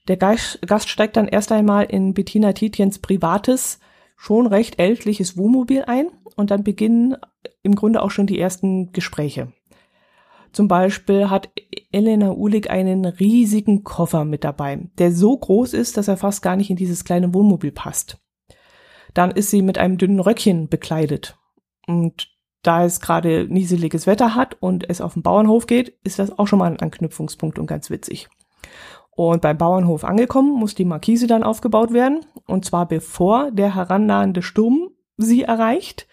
Der 0.07 0.17
Gast 0.17 0.89
steigt 0.89 1.17
dann 1.17 1.27
erst 1.27 1.51
einmal 1.51 1.85
in 1.85 2.13
Bettina 2.13 2.53
Tietjens 2.53 2.99
privates, 2.99 3.79
schon 4.15 4.47
recht 4.47 4.79
ältliches 4.79 5.37
Wohnmobil 5.37 5.83
ein 5.83 6.07
und 6.35 6.51
dann 6.51 6.63
beginnen 6.63 7.15
im 7.63 7.75
Grunde 7.75 8.01
auch 8.01 8.11
schon 8.11 8.27
die 8.27 8.39
ersten 8.39 8.91
Gespräche. 8.91 9.53
Zum 10.51 10.67
Beispiel 10.67 11.29
hat 11.29 11.49
Elena 11.91 12.31
Ulig 12.31 12.69
einen 12.69 13.05
riesigen 13.05 13.83
Koffer 13.83 14.25
mit 14.25 14.43
dabei, 14.43 14.89
der 14.97 15.11
so 15.11 15.37
groß 15.37 15.73
ist, 15.73 15.95
dass 15.95 16.07
er 16.07 16.17
fast 16.17 16.41
gar 16.41 16.55
nicht 16.55 16.69
in 16.69 16.75
dieses 16.75 17.05
kleine 17.05 17.33
Wohnmobil 17.33 17.71
passt. 17.71 18.17
Dann 19.13 19.31
ist 19.31 19.51
sie 19.51 19.61
mit 19.61 19.77
einem 19.77 19.97
dünnen 19.97 20.19
Röckchen 20.19 20.69
bekleidet. 20.69 21.37
Und 21.87 22.29
da 22.61 22.83
es 22.83 22.99
gerade 22.99 23.47
nieseliges 23.49 24.07
Wetter 24.07 24.35
hat 24.35 24.57
und 24.59 24.89
es 24.89 25.01
auf 25.01 25.13
den 25.13 25.23
Bauernhof 25.23 25.67
geht, 25.67 25.93
ist 26.03 26.19
das 26.19 26.37
auch 26.37 26.47
schon 26.47 26.59
mal 26.59 26.71
ein 26.71 26.79
Anknüpfungspunkt 26.79 27.57
und 27.57 27.67
ganz 27.67 27.89
witzig. 27.89 28.27
Und 29.11 29.41
beim 29.41 29.57
Bauernhof 29.57 30.03
angekommen, 30.03 30.53
muss 30.53 30.75
die 30.75 30.85
Markise 30.85 31.27
dann 31.27 31.43
aufgebaut 31.43 31.91
werden. 31.91 32.25
Und 32.45 32.63
zwar 32.63 32.87
bevor 32.87 33.51
der 33.51 33.75
herannahende 33.75 34.41
Sturm 34.41 34.91
sie 35.17 35.43
erreicht. 35.43 36.07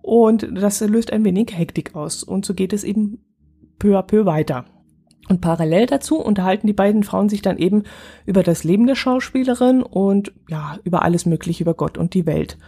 Und 0.00 0.48
das 0.50 0.80
löst 0.80 1.12
ein 1.12 1.24
wenig 1.24 1.56
Hektik 1.56 1.94
aus. 1.94 2.22
Und 2.22 2.46
so 2.46 2.54
geht 2.54 2.72
es 2.72 2.84
eben 2.84 3.24
peu 3.78 3.98
à 3.98 4.02
peu 4.02 4.24
weiter. 4.24 4.64
Und 5.28 5.40
parallel 5.40 5.86
dazu 5.86 6.18
unterhalten 6.18 6.66
die 6.66 6.72
beiden 6.72 7.04
Frauen 7.04 7.28
sich 7.28 7.42
dann 7.42 7.58
eben 7.58 7.84
über 8.26 8.42
das 8.42 8.64
Leben 8.64 8.86
der 8.86 8.96
Schauspielerin 8.96 9.82
und 9.82 10.32
ja, 10.48 10.78
über 10.84 11.02
alles 11.02 11.26
Mögliche, 11.26 11.62
über 11.62 11.74
Gott 11.74 11.96
und 11.96 12.14
die 12.14 12.26
Welt. 12.26 12.58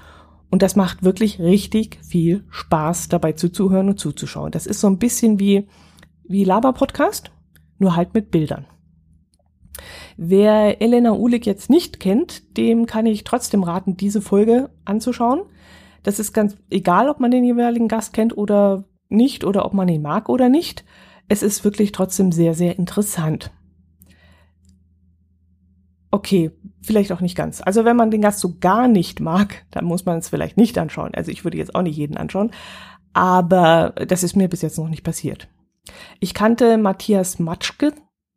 Und 0.54 0.62
das 0.62 0.76
macht 0.76 1.02
wirklich 1.02 1.40
richtig 1.40 1.98
viel 2.04 2.44
Spaß, 2.48 3.08
dabei 3.08 3.32
zuzuhören 3.32 3.88
und 3.88 3.98
zuzuschauen. 3.98 4.52
Das 4.52 4.66
ist 4.66 4.78
so 4.78 4.86
ein 4.86 4.98
bisschen 4.98 5.40
wie, 5.40 5.66
wie 6.22 6.44
Laber-Podcast, 6.44 7.32
nur 7.80 7.96
halt 7.96 8.14
mit 8.14 8.30
Bildern. 8.30 8.64
Wer 10.16 10.80
Elena 10.80 11.10
Ulig 11.10 11.44
jetzt 11.44 11.70
nicht 11.70 11.98
kennt, 11.98 12.56
dem 12.56 12.86
kann 12.86 13.04
ich 13.04 13.24
trotzdem 13.24 13.64
raten, 13.64 13.96
diese 13.96 14.22
Folge 14.22 14.70
anzuschauen. 14.84 15.42
Das 16.04 16.20
ist 16.20 16.32
ganz 16.32 16.56
egal, 16.70 17.08
ob 17.08 17.18
man 17.18 17.32
den 17.32 17.42
jeweiligen 17.42 17.88
Gast 17.88 18.12
kennt 18.12 18.38
oder 18.38 18.84
nicht 19.08 19.42
oder 19.42 19.64
ob 19.64 19.74
man 19.74 19.88
ihn 19.88 20.02
mag 20.02 20.28
oder 20.28 20.48
nicht. 20.48 20.84
Es 21.26 21.42
ist 21.42 21.64
wirklich 21.64 21.90
trotzdem 21.90 22.30
sehr, 22.30 22.54
sehr 22.54 22.78
interessant. 22.78 23.50
Okay, 26.14 26.52
vielleicht 26.80 27.10
auch 27.10 27.20
nicht 27.20 27.36
ganz. 27.36 27.60
Also 27.60 27.84
wenn 27.84 27.96
man 27.96 28.12
den 28.12 28.20
Gast 28.20 28.38
so 28.38 28.54
gar 28.60 28.86
nicht 28.86 29.18
mag, 29.18 29.64
dann 29.72 29.84
muss 29.84 30.06
man 30.06 30.18
es 30.18 30.28
vielleicht 30.28 30.56
nicht 30.56 30.78
anschauen. 30.78 31.12
Also 31.12 31.32
ich 31.32 31.42
würde 31.42 31.58
jetzt 31.58 31.74
auch 31.74 31.82
nicht 31.82 31.96
jeden 31.96 32.16
anschauen, 32.16 32.52
aber 33.12 33.94
das 34.06 34.22
ist 34.22 34.36
mir 34.36 34.46
bis 34.46 34.62
jetzt 34.62 34.78
noch 34.78 34.88
nicht 34.88 35.02
passiert. 35.02 35.48
Ich 36.20 36.32
kannte 36.32 36.78
Matthias 36.78 37.40
Matschke 37.40 37.94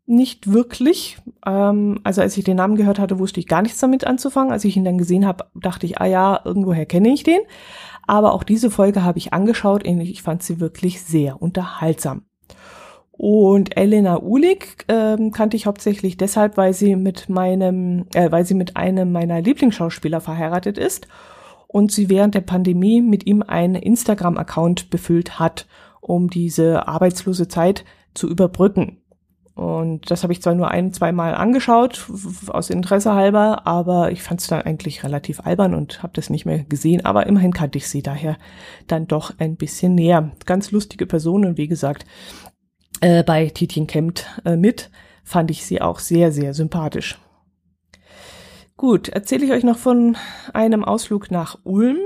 nicht 0.08 0.52
wirklich. 0.52 1.20
Ähm, 1.46 2.00
also 2.04 2.22
als 2.22 2.36
ich 2.36 2.44
den 2.44 2.58
Namen 2.58 2.78
gehört 2.78 2.98
hatte, 2.98 3.20
wusste 3.20 3.40
ich 3.40 3.46
gar 3.46 3.62
nichts 3.62 3.80
damit 3.80 4.08
anzufangen. 4.08 4.52
Als 4.52 4.66
ich 4.66 4.76
ihn 4.76 4.84
dann 4.84 4.98
gesehen 4.98 5.28
habe, 5.28 5.46
dachte 5.54 5.86
ich, 5.86 6.02
ah 6.02 6.08
ja, 6.08 6.42
irgendwoher 6.46 6.88
kenne 6.88 7.14
ich 7.14 7.22
den. 7.22 7.42
Aber 8.08 8.34
auch 8.34 8.42
diese 8.42 8.72
Folge 8.72 9.04
habe 9.04 9.20
ich 9.20 9.34
angeschaut 9.34 9.88
und 9.88 10.02
ich 10.02 10.24
fand 10.24 10.42
sie 10.42 10.60
wirklich 10.60 11.04
sehr 11.04 11.40
unterhaltsam. 11.44 12.24
Und 13.18 13.76
Elena 13.76 14.22
Ulig 14.22 14.86
ähm, 14.88 15.32
kannte 15.32 15.58
ich 15.58 15.66
hauptsächlich 15.66 16.18
deshalb, 16.18 16.56
weil 16.56 16.74
sie 16.74 16.96
mit 16.96 17.30
meinem, 17.30 18.06
äh, 18.14 18.32
weil 18.32 18.46
sie 18.46 18.54
mit 18.54 18.78
einem 18.78 19.12
meiner 19.12 19.42
Lieblingsschauspieler 19.42 20.22
verheiratet 20.22 20.78
ist 20.78 21.08
und 21.68 21.92
sie 21.92 22.10
während 22.10 22.36
der 22.36 22.42
Pandemie 22.42 23.02
mit 23.02 23.26
ihm 23.26 23.42
einen 23.42 23.76
Instagram-Account 23.76 24.92
befüllt 24.92 25.40
hat, 25.40 25.68
um 26.00 26.30
diese 26.30 26.88
arbeitslose 26.88 27.48
Zeit 27.48 27.86
zu 28.14 28.30
überbrücken. 28.30 29.02
Und 29.58 30.12
das 30.12 30.22
habe 30.22 30.34
ich 30.34 30.42
zwar 30.44 30.54
nur 30.54 30.70
ein, 30.70 30.94
zwei 30.94 31.12
Mal 31.12 31.34
angeschaut, 31.34 32.08
aus 32.50 32.70
Interesse 32.70 33.16
halber, 33.16 33.66
aber 33.66 34.12
ich 34.12 34.22
fand 34.22 34.40
es 34.40 34.46
dann 34.46 34.62
eigentlich 34.62 35.04
relativ 35.04 35.40
albern 35.40 35.74
und 35.74 36.04
habe 36.04 36.14
das 36.14 36.30
nicht 36.30 36.46
mehr 36.46 36.60
gesehen. 36.60 37.04
Aber 37.04 37.26
immerhin 37.26 37.54
kannte 37.54 37.80
ich 37.80 37.88
sie 37.88 38.04
daher 38.04 38.38
dann 38.86 39.08
doch 39.08 39.34
ein 39.40 39.56
bisschen 39.56 39.96
näher. 39.96 40.32
Ganz 40.46 40.70
lustige 40.70 41.08
Person 41.08 41.44
und 41.44 41.58
wie 41.58 41.68
gesagt, 41.68 42.06
äh, 43.02 43.24
bei 43.24 43.48
Tietjen 43.50 43.88
kämmt 43.88 44.26
äh, 44.46 44.56
mit 44.56 44.90
fand 45.28 45.52
ich 45.52 45.66
sie 45.66 45.82
auch 45.82 46.00
sehr, 46.00 46.32
sehr 46.32 46.54
sympathisch. 46.54 47.20
Gut, 48.78 49.10
erzähle 49.10 49.46
ich 49.46 49.52
euch 49.52 49.64
noch 49.64 49.78
von 49.78 50.16
einem 50.54 50.86
Ausflug 50.86 51.32
nach 51.32 51.60
Ulm. 51.64 51.98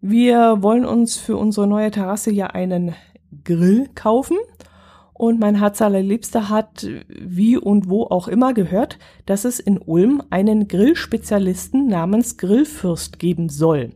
Wir 0.00 0.62
wollen 0.62 0.86
uns 0.86 1.16
für 1.16 1.36
unsere 1.36 1.66
neue 1.66 1.90
Terrasse 1.90 2.30
ja 2.30 2.46
einen 2.46 2.94
Grill 3.44 3.90
kaufen 3.94 4.38
und 5.12 5.40
mein 5.40 5.56
Herz 5.56 5.82
allerliebster 5.82 6.48
hat, 6.48 6.86
wie 7.08 7.58
und 7.58 7.90
wo 7.90 8.04
auch 8.04 8.28
immer 8.28 8.54
gehört, 8.54 8.98
dass 9.26 9.44
es 9.44 9.60
in 9.60 9.76
Ulm 9.76 10.22
einen 10.30 10.68
Grillspezialisten 10.68 11.86
namens 11.88 12.38
Grillfürst 12.38 13.18
geben 13.18 13.50
soll, 13.50 13.90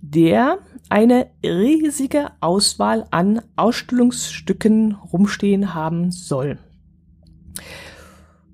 der 0.00 0.58
eine 0.90 1.28
riesige 1.42 2.32
Auswahl 2.40 3.06
an 3.10 3.40
Ausstellungsstücken 3.56 4.94
rumstehen 5.12 5.72
haben 5.72 6.10
soll. 6.10 6.58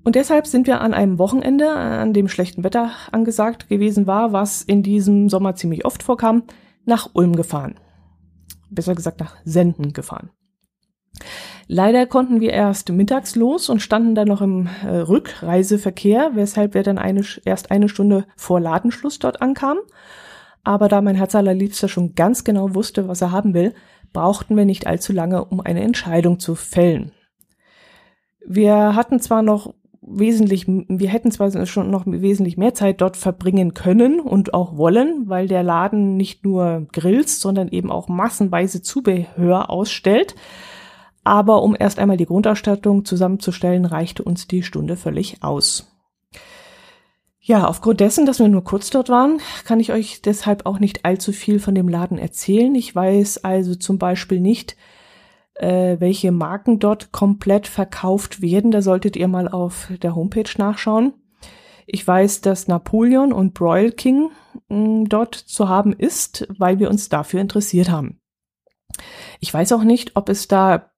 Und 0.03 0.15
deshalb 0.15 0.47
sind 0.47 0.67
wir 0.67 0.79
an 0.79 0.93
einem 0.93 1.19
Wochenende, 1.19 1.69
an 1.69 2.13
dem 2.13 2.29
schlechten 2.29 2.63
Wetter 2.63 2.91
angesagt 3.11 3.67
gewesen 3.67 4.07
war, 4.07 4.31
was 4.31 4.61
in 4.61 4.81
diesem 4.81 5.27
Sommer 5.27 5.55
ziemlich 5.55 5.83
oft 5.83 6.01
vorkam, 6.01 6.43
nach 6.85 7.09
Ulm 7.11 7.35
gefahren. 7.35 7.75
Besser 8.69 8.95
gesagt 8.95 9.19
nach 9.19 9.35
Senden 9.43 9.91
gefahren. 9.91 10.29
Leider 11.67 12.05
konnten 12.05 12.39
wir 12.39 12.51
erst 12.51 12.89
mittags 12.89 13.35
los 13.35 13.67
und 13.67 13.81
standen 13.81 14.15
dann 14.15 14.29
noch 14.29 14.41
im 14.41 14.69
äh, 14.85 14.87
Rückreiseverkehr, 14.87 16.31
weshalb 16.35 16.73
wir 16.73 16.83
dann 16.83 16.97
eine, 16.97 17.25
erst 17.43 17.71
eine 17.71 17.89
Stunde 17.89 18.25
vor 18.37 18.61
Ladenschluss 18.61 19.19
dort 19.19 19.41
ankamen. 19.41 19.83
Aber 20.67 20.89
da 20.89 20.99
mein 20.99 21.15
Herz 21.15 21.33
allerliebster 21.33 21.87
schon 21.87 22.13
ganz 22.13 22.43
genau 22.43 22.75
wusste, 22.75 23.07
was 23.07 23.21
er 23.21 23.31
haben 23.31 23.53
will, 23.53 23.73
brauchten 24.11 24.57
wir 24.57 24.65
nicht 24.65 24.85
allzu 24.85 25.13
lange, 25.13 25.45
um 25.45 25.61
eine 25.61 25.81
Entscheidung 25.81 26.39
zu 26.41 26.55
fällen. 26.55 27.13
Wir 28.45 28.93
hatten 28.93 29.21
zwar 29.21 29.43
noch 29.43 29.75
wesentlich, 30.01 30.67
wir 30.67 31.07
hätten 31.07 31.31
zwar 31.31 31.65
schon 31.65 31.89
noch 31.89 32.03
wesentlich 32.05 32.57
mehr 32.57 32.73
Zeit 32.73 32.99
dort 32.99 33.15
verbringen 33.15 33.75
können 33.75 34.19
und 34.19 34.53
auch 34.53 34.75
wollen, 34.75 35.29
weil 35.29 35.47
der 35.47 35.63
Laden 35.63 36.17
nicht 36.17 36.43
nur 36.43 36.85
Grills, 36.91 37.39
sondern 37.39 37.69
eben 37.69 37.89
auch 37.89 38.09
massenweise 38.09 38.81
Zubehör 38.81 39.69
ausstellt. 39.69 40.35
Aber 41.23 41.63
um 41.63 41.77
erst 41.79 41.97
einmal 41.97 42.17
die 42.17 42.25
Grundausstattung 42.25 43.05
zusammenzustellen, 43.05 43.85
reichte 43.85 44.21
uns 44.21 44.49
die 44.49 44.63
Stunde 44.63 44.97
völlig 44.97 45.43
aus. 45.43 45.96
Ja, 47.47 47.65
aufgrund 47.65 48.01
dessen, 48.01 48.25
dass 48.25 48.39
wir 48.39 48.49
nur 48.49 48.65
kurz 48.65 48.89
dort 48.89 49.07
waren, 49.07 49.39
kann 49.63 49.79
ich 49.79 49.93
euch 49.93 50.21
deshalb 50.21 50.65
auch 50.65 50.79
nicht 50.79 51.05
allzu 51.05 51.31
viel 51.31 51.61
von 51.61 51.75
dem 51.75 51.87
Laden 51.87 52.17
erzählen. 52.17 52.75
Ich 52.75 52.93
weiß 52.93 53.45
also 53.45 53.73
zum 53.75 53.97
Beispiel 53.97 54.41
nicht, 54.41 54.75
äh, 55.53 55.95
welche 56.01 56.33
Marken 56.33 56.79
dort 56.79 57.13
komplett 57.13 57.65
verkauft 57.65 58.41
werden. 58.41 58.71
Da 58.71 58.81
solltet 58.81 59.15
ihr 59.15 59.29
mal 59.29 59.47
auf 59.47 59.89
der 60.01 60.13
Homepage 60.13 60.49
nachschauen. 60.57 61.13
Ich 61.85 62.05
weiß, 62.05 62.41
dass 62.41 62.67
Napoleon 62.67 63.31
und 63.31 63.53
Broil 63.53 63.93
King 63.93 64.29
mh, 64.67 64.77
mm, 64.77 65.05
dort 65.07 65.35
zu 65.35 65.69
haben 65.69 65.93
ist, 65.93 66.49
weil 66.57 66.79
wir 66.79 66.89
uns 66.89 67.07
dafür 67.07 67.39
interessiert 67.39 67.89
haben. 67.89 68.19
Ich 69.39 69.53
weiß 69.53 69.71
auch 69.71 69.85
nicht, 69.85 70.17
ob 70.17 70.27
es 70.27 70.49
da 70.49 70.91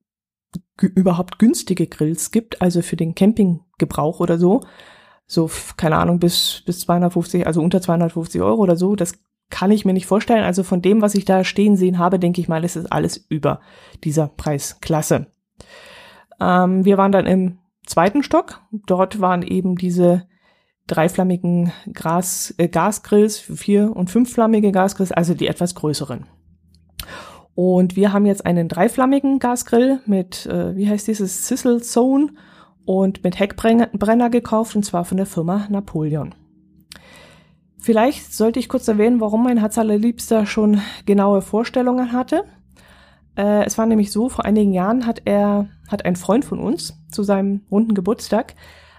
überhaupt 0.81 1.37
günstige 1.37 1.85
Grills 1.85 2.31
gibt, 2.31 2.59
also 2.59 2.81
für 2.81 2.95
den 2.95 3.13
Campinggebrauch 3.13 4.19
oder 4.19 4.39
so. 4.39 4.61
So, 5.31 5.47
keine 5.77 5.97
Ahnung, 5.97 6.17
bis, 6.17 6.63
bis 6.65 6.79
250, 6.79 7.45
also 7.45 7.61
unter 7.61 7.79
250 7.81 8.41
Euro 8.41 8.63
oder 8.63 8.75
so. 8.75 8.95
Das 8.95 9.13
kann 9.51 9.69
ich 9.69 9.85
mir 9.85 9.93
nicht 9.93 10.07
vorstellen. 10.07 10.43
Also 10.43 10.63
von 10.63 10.81
dem, 10.81 11.03
was 11.03 11.13
ich 11.13 11.23
da 11.23 11.43
stehen 11.43 11.77
sehen 11.77 11.99
habe, 11.99 12.17
denke 12.17 12.41
ich 12.41 12.49
mal, 12.49 12.63
ist 12.63 12.75
es 12.75 12.87
alles 12.87 13.17
über 13.29 13.59
dieser 14.03 14.27
Preisklasse. 14.27 15.27
Ähm, 16.41 16.83
wir 16.83 16.97
waren 16.97 17.11
dann 17.11 17.27
im 17.27 17.59
zweiten 17.85 18.23
Stock. 18.23 18.61
Dort 18.71 19.21
waren 19.21 19.43
eben 19.43 19.75
diese 19.75 20.25
dreiflammigen 20.87 21.73
Gras, 21.93 22.55
äh, 22.57 22.67
Gasgrills, 22.67 23.37
vier- 23.37 23.95
und 23.95 24.09
fünfflammige 24.09 24.71
Gasgrills, 24.71 25.11
also 25.11 25.35
die 25.35 25.45
etwas 25.45 25.75
größeren. 25.75 26.25
Und 27.53 27.95
wir 27.95 28.13
haben 28.13 28.25
jetzt 28.25 28.47
einen 28.47 28.67
dreiflammigen 28.67 29.37
Gasgrill 29.37 29.99
mit, 30.07 30.47
äh, 30.47 30.75
wie 30.75 30.89
heißt 30.89 31.07
dieses, 31.07 31.47
Sizzle 31.47 31.83
Zone 31.83 32.31
und 32.89 33.23
mit 33.23 33.37
Heckbrenner 33.37 34.31
gekauft 34.31 34.75
und 34.75 34.83
zwar 34.83 35.05
von 35.05 35.17
der 35.17 35.27
Firma 35.27 35.67
Napoleon. 35.69 36.33
Vielleicht 37.77 38.33
sollte 38.33 38.57
ich 38.57 38.67
kurz 38.67 38.87
erwähnen, 38.87 39.21
warum 39.21 39.43
mein 39.43 39.59
Herz 39.59 39.77
allerliebster 39.77 40.47
schon 40.47 40.81
genaue 41.05 41.43
Vorstellungen 41.43 42.13
hatte. 42.13 42.45
Äh, 43.37 43.63
es 43.65 43.77
war 43.77 43.85
nämlich 43.85 44.11
so, 44.11 44.27
vor 44.27 44.43
einigen 44.43 44.73
Jahren 44.73 45.05
hat 45.05 45.21
er, 45.25 45.67
hat 45.87 46.03
ein 46.03 46.15
Freund 46.15 46.45
von 46.45 46.57
uns 46.57 46.99
zu 47.11 47.21
seinem 47.21 47.61
runden 47.69 47.93
Geburtstag 47.93 48.55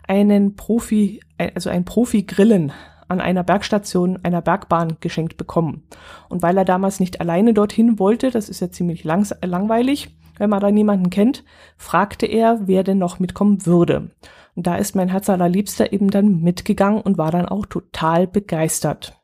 einen 0.07 0.55
Profi, 0.55 1.21
also 1.37 1.69
ein 1.69 1.85
Profi-Grillen 1.85 2.71
an 3.09 3.21
einer 3.21 3.43
Bergstation 3.43 4.21
einer 4.23 4.41
Bergbahn 4.41 4.99
geschenkt 5.01 5.37
bekommen. 5.37 5.83
Und 6.29 6.43
weil 6.43 6.57
er 6.57 6.65
damals 6.65 7.01
nicht 7.01 7.21
alleine 7.21 7.55
dorthin 7.55 7.99
wollte, 7.99 8.31
das 8.31 8.49
ist 8.49 8.61
ja 8.61 8.71
ziemlich 8.71 9.03
langweilig, 9.03 10.15
wenn 10.41 10.51
man 10.51 10.61
da 10.61 10.71
niemanden 10.71 11.11
kennt, 11.11 11.45
fragte 11.77 12.25
er, 12.25 12.61
wer 12.67 12.83
denn 12.83 12.99
noch 12.99 13.19
mitkommen 13.19 13.67
würde. 13.67 14.11
Und 14.57 14.67
da 14.67 14.77
ist 14.77 14.97
mein 14.97 15.11
Herz 15.11 15.29
allerliebster 15.29 15.93
eben 15.93 16.11
dann 16.11 16.41
mitgegangen 16.41 17.03
und 17.03 17.19
war 17.19 17.31
dann 17.31 17.47
auch 17.47 17.67
total 17.67 18.27
begeistert. 18.27 19.21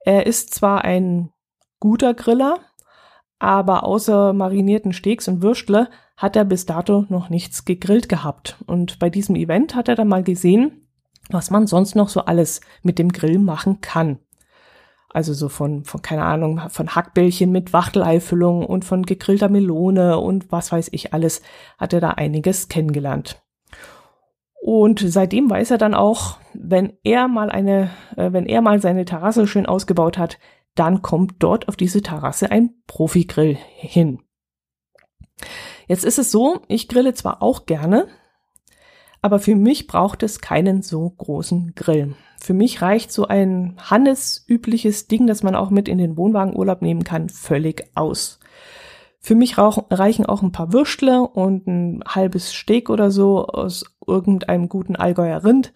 Er 0.00 0.26
ist 0.26 0.54
zwar 0.54 0.82
ein 0.82 1.30
guter 1.78 2.14
Griller, 2.14 2.58
aber 3.38 3.84
außer 3.84 4.32
marinierten 4.32 4.94
Steaks 4.94 5.28
und 5.28 5.42
Würstle 5.42 5.90
hat 6.16 6.36
er 6.36 6.46
bis 6.46 6.64
dato 6.64 7.04
noch 7.10 7.28
nichts 7.28 7.66
gegrillt 7.66 8.08
gehabt. 8.08 8.56
Und 8.66 8.98
bei 8.98 9.10
diesem 9.10 9.36
Event 9.36 9.74
hat 9.74 9.88
er 9.88 9.94
dann 9.94 10.08
mal 10.08 10.22
gesehen, 10.22 10.88
was 11.28 11.50
man 11.50 11.66
sonst 11.66 11.96
noch 11.96 12.08
so 12.08 12.22
alles 12.22 12.62
mit 12.82 12.98
dem 12.98 13.12
Grill 13.12 13.38
machen 13.38 13.82
kann. 13.82 14.18
Also 15.12 15.34
so 15.34 15.48
von, 15.48 15.84
von, 15.84 16.02
keine 16.02 16.24
Ahnung, 16.24 16.60
von 16.68 16.94
Hackbällchen 16.94 17.50
mit 17.50 17.72
Wachteleiffüllung 17.72 18.64
und 18.64 18.84
von 18.84 19.04
gegrillter 19.04 19.48
Melone 19.48 20.18
und 20.18 20.52
was 20.52 20.70
weiß 20.70 20.88
ich 20.92 21.12
alles, 21.12 21.42
hat 21.78 21.92
er 21.92 22.00
da 22.00 22.10
einiges 22.10 22.68
kennengelernt. 22.68 23.42
Und 24.62 25.00
seitdem 25.00 25.50
weiß 25.50 25.72
er 25.72 25.78
dann 25.78 25.94
auch, 25.94 26.36
wenn 26.52 26.92
er 27.02 27.28
mal 27.28 27.50
eine, 27.50 27.90
äh, 28.16 28.32
wenn 28.32 28.46
er 28.46 28.60
mal 28.60 28.80
seine 28.80 29.04
Terrasse 29.04 29.46
schön 29.46 29.66
ausgebaut 29.66 30.18
hat, 30.18 30.38
dann 30.74 31.02
kommt 31.02 31.36
dort 31.40 31.68
auf 31.68 31.76
diese 31.76 32.02
Terrasse 32.02 32.50
ein 32.50 32.74
Profigrill 32.86 33.56
hin. 33.76 34.20
Jetzt 35.88 36.04
ist 36.04 36.18
es 36.18 36.30
so, 36.30 36.60
ich 36.68 36.88
grille 36.88 37.14
zwar 37.14 37.42
auch 37.42 37.66
gerne, 37.66 38.06
aber 39.22 39.38
für 39.38 39.56
mich 39.56 39.86
braucht 39.86 40.22
es 40.22 40.40
keinen 40.40 40.82
so 40.82 41.08
großen 41.10 41.74
Grill. 41.74 42.14
Für 42.38 42.54
mich 42.54 42.80
reicht 42.80 43.12
so 43.12 43.26
ein 43.26 43.76
handelsübliches 43.78 45.08
Ding, 45.08 45.26
das 45.26 45.42
man 45.42 45.54
auch 45.54 45.70
mit 45.70 45.88
in 45.88 45.98
den 45.98 46.16
Wohnwagenurlaub 46.16 46.80
nehmen 46.80 47.04
kann, 47.04 47.28
völlig 47.28 47.84
aus. 47.94 48.40
Für 49.22 49.34
mich 49.34 49.58
reichen 49.58 50.24
auch 50.24 50.42
ein 50.42 50.52
paar 50.52 50.72
Würstle 50.72 51.22
und 51.22 51.66
ein 51.66 52.02
halbes 52.08 52.50
Steak 52.50 52.88
oder 52.88 53.10
so 53.10 53.46
aus 53.46 53.84
irgendeinem 54.06 54.70
guten 54.70 54.96
Allgäuer 54.96 55.44
Rind. 55.44 55.74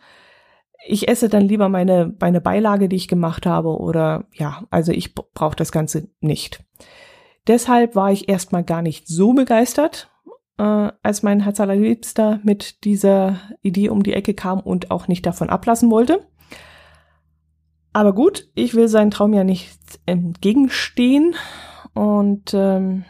Ich 0.87 1.09
esse 1.09 1.29
dann 1.29 1.43
lieber 1.43 1.69
meine, 1.69 2.15
meine 2.21 2.41
Beilage, 2.41 2.89
die 2.89 2.97
ich 2.97 3.09
gemacht 3.09 3.45
habe, 3.45 3.79
oder 3.79 4.25
ja, 4.33 4.65
also 4.71 4.93
ich 4.93 5.15
brauche 5.15 5.57
das 5.57 5.73
Ganze 5.73 6.09
nicht. 6.21 6.65
Deshalb 7.47 7.95
war 7.95 8.11
ich 8.11 8.31
erstmal 8.31 8.65
gar 8.65 8.81
nicht 8.81 9.07
so 9.07 9.35
begeistert, 9.35 10.11
äh, 10.59 10.91
als 11.03 11.23
mein 11.23 11.41
Herz 11.41 11.61
allerliebster 11.61 12.41
mit 12.43 12.85
dieser 12.85 13.41
Idee 13.63 13.89
um 13.89 14.03
die 14.03 14.15
Ecke 14.15 14.35
kam 14.35 14.61
und 14.61 14.91
auch 14.91 15.09
nicht 15.09 15.27
davon 15.27 15.51
ablassen 15.51 15.91
wollte. 15.91 16.27
Aber 17.93 18.13
gut, 18.13 18.49
ich 18.55 18.75
will 18.75 18.89
seinen 18.89 19.11
Traum 19.13 19.35
ja 19.35 19.45
nicht 19.45 19.79
entgegenstehen 20.07 21.35
und 21.95 22.53
ähm, 22.53 23.05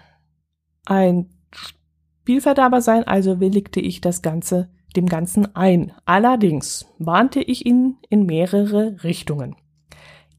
ein 0.85 1.31
Spielverderber 1.53 2.81
sein, 2.81 3.05
also 3.05 3.41
willigte 3.41 3.81
ich 3.81 4.01
das 4.01 4.21
Ganze 4.21 4.69
dem 4.97 5.07
Ganzen 5.07 5.55
ein. 5.57 5.93
Allerdings 6.05 6.87
warnte 6.99 7.41
ich 7.41 7.67
ihn 7.67 7.97
in 8.09 8.27
mehrere 8.27 9.03
Richtungen. 9.03 9.57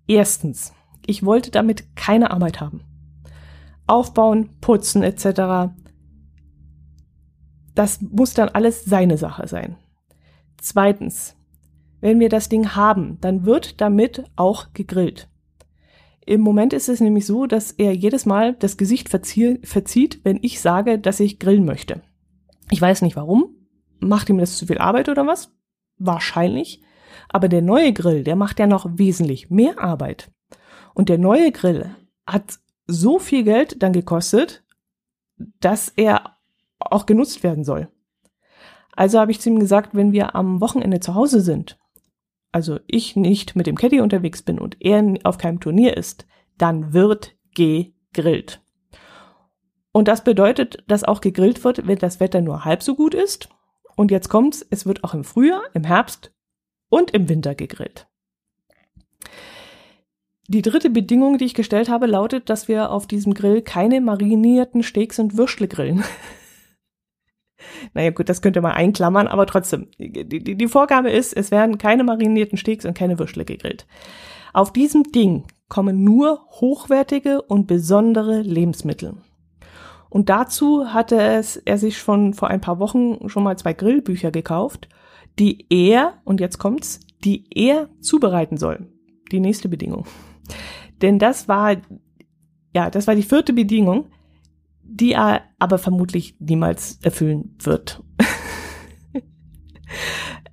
Erstens, 0.07 0.73
ich 1.05 1.25
wollte 1.25 1.51
damit 1.51 1.95
keine 1.95 2.31
Arbeit 2.31 2.61
haben. 2.61 2.81
Aufbauen, 3.87 4.49
putzen 4.61 5.03
etc. 5.03 5.73
Das 7.75 8.01
muss 8.01 8.33
dann 8.33 8.49
alles 8.49 8.85
seine 8.85 9.17
Sache 9.17 9.47
sein. 9.47 9.77
Zweitens, 10.57 11.35
wenn 12.01 12.19
wir 12.19 12.29
das 12.29 12.49
Ding 12.49 12.75
haben, 12.75 13.17
dann 13.21 13.45
wird 13.45 13.81
damit 13.81 14.23
auch 14.35 14.73
gegrillt. 14.73 15.29
Im 16.25 16.41
Moment 16.41 16.73
ist 16.73 16.89
es 16.89 17.01
nämlich 17.01 17.25
so, 17.25 17.45
dass 17.45 17.71
er 17.71 17.93
jedes 17.93 18.25
Mal 18.25 18.53
das 18.55 18.77
Gesicht 18.77 19.09
verzieht, 19.09 20.21
wenn 20.23 20.39
ich 20.41 20.59
sage, 20.59 20.97
dass 20.97 21.19
ich 21.19 21.37
grillen 21.37 21.65
möchte. 21.65 22.01
Ich 22.71 22.81
weiß 22.81 23.03
nicht 23.03 23.15
warum. 23.15 23.55
Macht 23.99 24.29
ihm 24.29 24.39
das 24.39 24.57
zu 24.57 24.65
viel 24.65 24.79
Arbeit 24.79 25.07
oder 25.07 25.27
was? 25.27 25.51
Wahrscheinlich. 25.97 26.81
Aber 27.29 27.47
der 27.47 27.61
neue 27.61 27.93
Grill, 27.93 28.23
der 28.23 28.35
macht 28.35 28.59
ja 28.59 28.67
noch 28.67 28.87
wesentlich 28.97 29.49
mehr 29.49 29.79
Arbeit. 29.79 30.31
Und 30.93 31.09
der 31.09 31.17
neue 31.17 31.51
Grill 31.51 31.95
hat 32.25 32.59
so 32.87 33.19
viel 33.19 33.43
Geld 33.43 33.81
dann 33.83 33.93
gekostet, 33.93 34.63
dass 35.59 35.89
er 35.89 36.34
auch 36.85 37.05
genutzt 37.05 37.43
werden 37.43 37.63
soll. 37.63 37.89
Also 38.95 39.19
habe 39.19 39.31
ich 39.31 39.41
zu 39.41 39.49
ihm 39.49 39.59
gesagt, 39.59 39.93
wenn 39.93 40.13
wir 40.13 40.35
am 40.35 40.61
Wochenende 40.61 40.99
zu 40.99 41.15
Hause 41.15 41.41
sind 41.41 41.77
also 42.55 42.79
ich 42.87 43.17
nicht 43.17 43.57
mit 43.57 43.67
dem 43.67 43.75
Caddy 43.75 43.99
unterwegs 43.99 44.41
bin 44.41 44.59
und 44.59 44.77
er 44.79 45.15
auf 45.25 45.37
keinem 45.37 45.59
Turnier 45.59 45.97
ist, 45.97 46.25
dann 46.57 46.93
wird 46.93 47.35
gegrillt. 47.53 48.61
Und 49.91 50.07
das 50.07 50.23
bedeutet, 50.23 50.81
dass 50.87 51.03
auch 51.03 51.19
gegrillt 51.19 51.65
wird, 51.65 51.85
wenn 51.85 51.97
das 51.97 52.21
Wetter 52.21 52.39
nur 52.39 52.63
halb 52.63 52.81
so 52.81 52.95
gut 52.95 53.13
ist. 53.13 53.49
Und 53.97 54.09
jetzt 54.09 54.29
kommt's, 54.29 54.65
es 54.69 54.85
wird 54.85 55.03
auch 55.03 55.13
im 55.13 55.25
Frühjahr, 55.25 55.63
im 55.73 55.83
Herbst 55.83 56.31
und 56.87 57.11
im 57.11 57.27
Winter 57.27 57.55
gegrillt. 57.55 58.07
Die 60.47 60.61
dritte 60.61 60.89
Bedingung, 60.89 61.37
die 61.37 61.45
ich 61.45 61.55
gestellt 61.55 61.89
habe, 61.89 62.05
lautet, 62.05 62.49
dass 62.49 62.69
wir 62.69 62.89
auf 62.89 63.05
diesem 63.05 63.33
Grill 63.33 63.63
keine 63.63 63.99
marinierten 63.99 64.81
Steaks 64.81 65.19
und 65.19 65.35
Würstle 65.35 65.67
grillen. 65.67 66.05
Naja 67.93 68.11
gut, 68.11 68.29
das 68.29 68.41
könnte 68.41 68.61
man 68.61 68.71
einklammern, 68.71 69.27
aber 69.27 69.45
trotzdem, 69.45 69.87
die, 69.97 70.27
die, 70.27 70.55
die 70.55 70.67
Vorgabe 70.67 71.09
ist, 71.09 71.33
es 71.33 71.51
werden 71.51 71.77
keine 71.77 72.03
marinierten 72.03 72.57
Steaks 72.57 72.85
und 72.85 72.97
keine 72.97 73.19
Würstle 73.19 73.45
gegrillt. 73.45 73.85
Auf 74.53 74.71
diesem 74.71 75.03
Ding 75.03 75.45
kommen 75.67 76.03
nur 76.03 76.45
hochwertige 76.51 77.41
und 77.41 77.67
besondere 77.67 78.41
Lebensmittel. 78.41 79.15
Und 80.09 80.29
dazu 80.29 80.93
hatte 80.93 81.17
es, 81.21 81.57
er 81.57 81.77
sich 81.77 81.97
schon 81.97 82.33
vor 82.33 82.49
ein 82.49 82.61
paar 82.61 82.79
Wochen 82.79 83.27
schon 83.27 83.43
mal 83.43 83.57
zwei 83.57 83.73
Grillbücher 83.73 84.31
gekauft, 84.31 84.87
die 85.39 85.65
er, 85.69 86.21
und 86.23 86.39
jetzt 86.39 86.57
kommt's, 86.57 87.01
die 87.25 87.45
er 87.53 87.89
zubereiten 87.99 88.57
soll. 88.57 88.87
Die 89.31 89.39
nächste 89.39 89.67
Bedingung. 89.67 90.05
Denn 91.01 91.19
das 91.19 91.47
war, 91.47 91.75
ja, 92.73 92.89
das 92.89 93.07
war 93.07 93.15
die 93.15 93.23
vierte 93.23 93.51
Bedingung 93.51 94.05
die 94.85 95.13
er 95.13 95.41
aber 95.59 95.77
vermutlich 95.77 96.35
niemals 96.39 96.99
erfüllen 97.03 97.55
wird. 97.59 98.03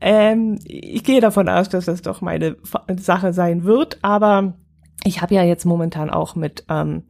ähm, 0.00 0.58
ich 0.64 1.04
gehe 1.04 1.20
davon 1.20 1.48
aus, 1.48 1.68
dass 1.68 1.84
das 1.84 2.02
doch 2.02 2.20
meine 2.20 2.56
Sache 2.96 3.32
sein 3.32 3.64
wird, 3.64 3.98
aber 4.02 4.54
ich 5.04 5.22
habe 5.22 5.34
ja 5.34 5.42
jetzt 5.42 5.64
momentan 5.64 6.10
auch 6.10 6.34
mit 6.34 6.64
ähm, 6.68 7.04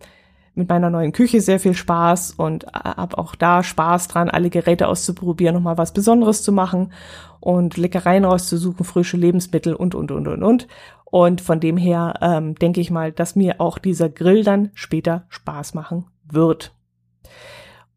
mit 0.55 0.69
meiner 0.69 0.91
neuen 0.91 1.13
Küche 1.13 1.41
sehr 1.41 1.59
viel 1.59 1.75
Spaß 1.75 2.33
und 2.33 2.67
habe 2.75 3.17
auch 3.17 3.35
da 3.35 3.63
Spaß 3.63 4.09
dran, 4.09 4.29
alle 4.29 4.51
Geräte 4.51 4.89
auszuprobieren, 4.89 5.55
nochmal 5.55 5.79
was 5.79 5.93
Besonderes 5.93 6.43
zu 6.43 6.53
machen 6.53 6.93
und 7.41 7.77
Leckereien 7.77 8.25
rauszusuchen, 8.25 8.85
frische 8.85 9.17
Lebensmittel 9.17 9.75
und, 9.75 9.95
und, 9.95 10.11
und, 10.11 10.29
und, 10.29 10.43
und. 10.43 10.69
Und 11.05 11.41
von 11.41 11.61
dem 11.61 11.77
her 11.77 12.15
ähm, 12.21 12.55
denke 12.55 12.81
ich 12.81 12.91
mal, 12.91 13.13
dass 13.13 13.37
mir 13.37 13.61
auch 13.61 13.79
dieser 13.79 14.09
Grill 14.09 14.45
dann 14.45 14.71
später 14.75 15.25
Spaß 15.29 15.75
machen 15.75 16.07
wird. 16.25 16.75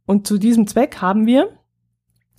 Und 0.05 0.27
zu 0.27 0.37
diesem 0.37 0.67
Zweck 0.67 1.01
haben 1.01 1.25
wir, 1.25 1.49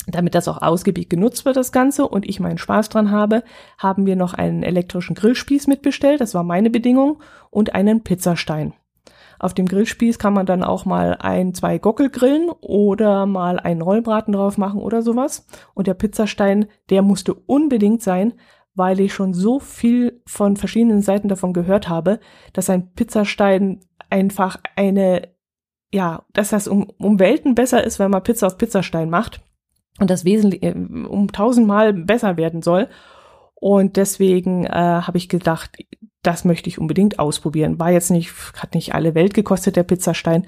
damit 0.07 0.35
das 0.35 0.49
auch 0.49 0.63
ausgiebig 0.63 1.09
genutzt 1.09 1.45
wird, 1.45 1.57
das 1.57 1.73
Ganze, 1.73 2.07
und 2.07 2.29
ich 2.29 2.41
meinen 2.41 2.59
Spaß 2.59 2.89
dran 2.89 3.11
habe, 3.11 3.43
haben 3.79 4.07
wir 4.07 4.17
noch 4.17 4.35
einen 4.35 4.63
elektrischen 4.63 5.15
Grillspieß 5.15 5.67
mitbestellt, 5.67 6.21
das 6.21 6.35
war 6.35 6.45
meine 6.45 6.71
Bedingung, 6.71 7.23
und 7.51 7.75
einen 7.75 8.05
Pizzastein. 8.05 8.75
Auf 9.39 9.53
dem 9.53 9.67
Grillspieß 9.67 10.19
kann 10.19 10.33
man 10.33 10.47
dann 10.47 10.63
auch 10.63 10.85
mal 10.85 11.17
ein, 11.21 11.53
zwei 11.55 11.79
Gockel 11.79 12.09
grillen 12.09 12.49
oder 12.61 13.27
mal 13.27 13.59
einen 13.59 13.83
Rollbraten 13.83 14.33
drauf 14.33 14.57
machen 14.57 14.81
oder 14.81 15.03
sowas. 15.03 15.47
Und 15.75 15.87
der 15.87 15.95
Pizzastein, 15.95 16.67
der 16.89 17.03
musste 17.03 17.35
unbedingt 17.35 18.03
sein, 18.03 18.35
weil 18.75 19.01
ich 19.01 19.13
schon 19.13 19.35
so 19.35 19.59
viel 19.59 20.23
von 20.27 20.57
verschiedenen 20.57 21.03
Seiten 21.03 21.29
davon 21.29 21.53
gehört 21.53 21.89
habe, 21.89 22.21
dass 22.53 22.71
ein 22.71 22.93
Pizzastein 22.95 23.81
einfach 24.09 24.59
eine 24.75 25.36
ja, 25.93 26.25
dass 26.33 26.51
das 26.51 26.69
um, 26.69 26.91
um 26.99 27.19
Welten 27.19 27.55
besser 27.55 27.85
ist, 27.85 27.99
wenn 27.99 28.11
man 28.11 28.23
Pizza 28.23 28.47
auf 28.47 28.59
Pizzastein 28.59 29.11
macht 29.11 29.41
und 29.99 30.11
das 30.11 30.25
wesentlich 30.25 30.63
äh, 30.63 30.73
um 30.73 31.33
tausendmal 31.33 31.93
besser 31.93 32.37
werden 32.37 32.63
soll. 32.63 32.89
Und 33.55 33.97
deswegen 33.97 34.65
äh, 34.65 34.71
habe 34.71 35.17
ich 35.17 35.29
gedacht, 35.29 35.79
das 36.23 36.45
möchte 36.45 36.69
ich 36.69 36.79
unbedingt 36.79 37.19
ausprobieren. 37.19 37.79
War 37.79 37.91
jetzt 37.91 38.11
nicht, 38.11 38.33
hat 38.57 38.75
nicht 38.75 38.95
alle 38.95 39.15
Welt 39.15 39.33
gekostet, 39.33 39.77
der 39.77 39.85
Pizzastein. 39.85 40.47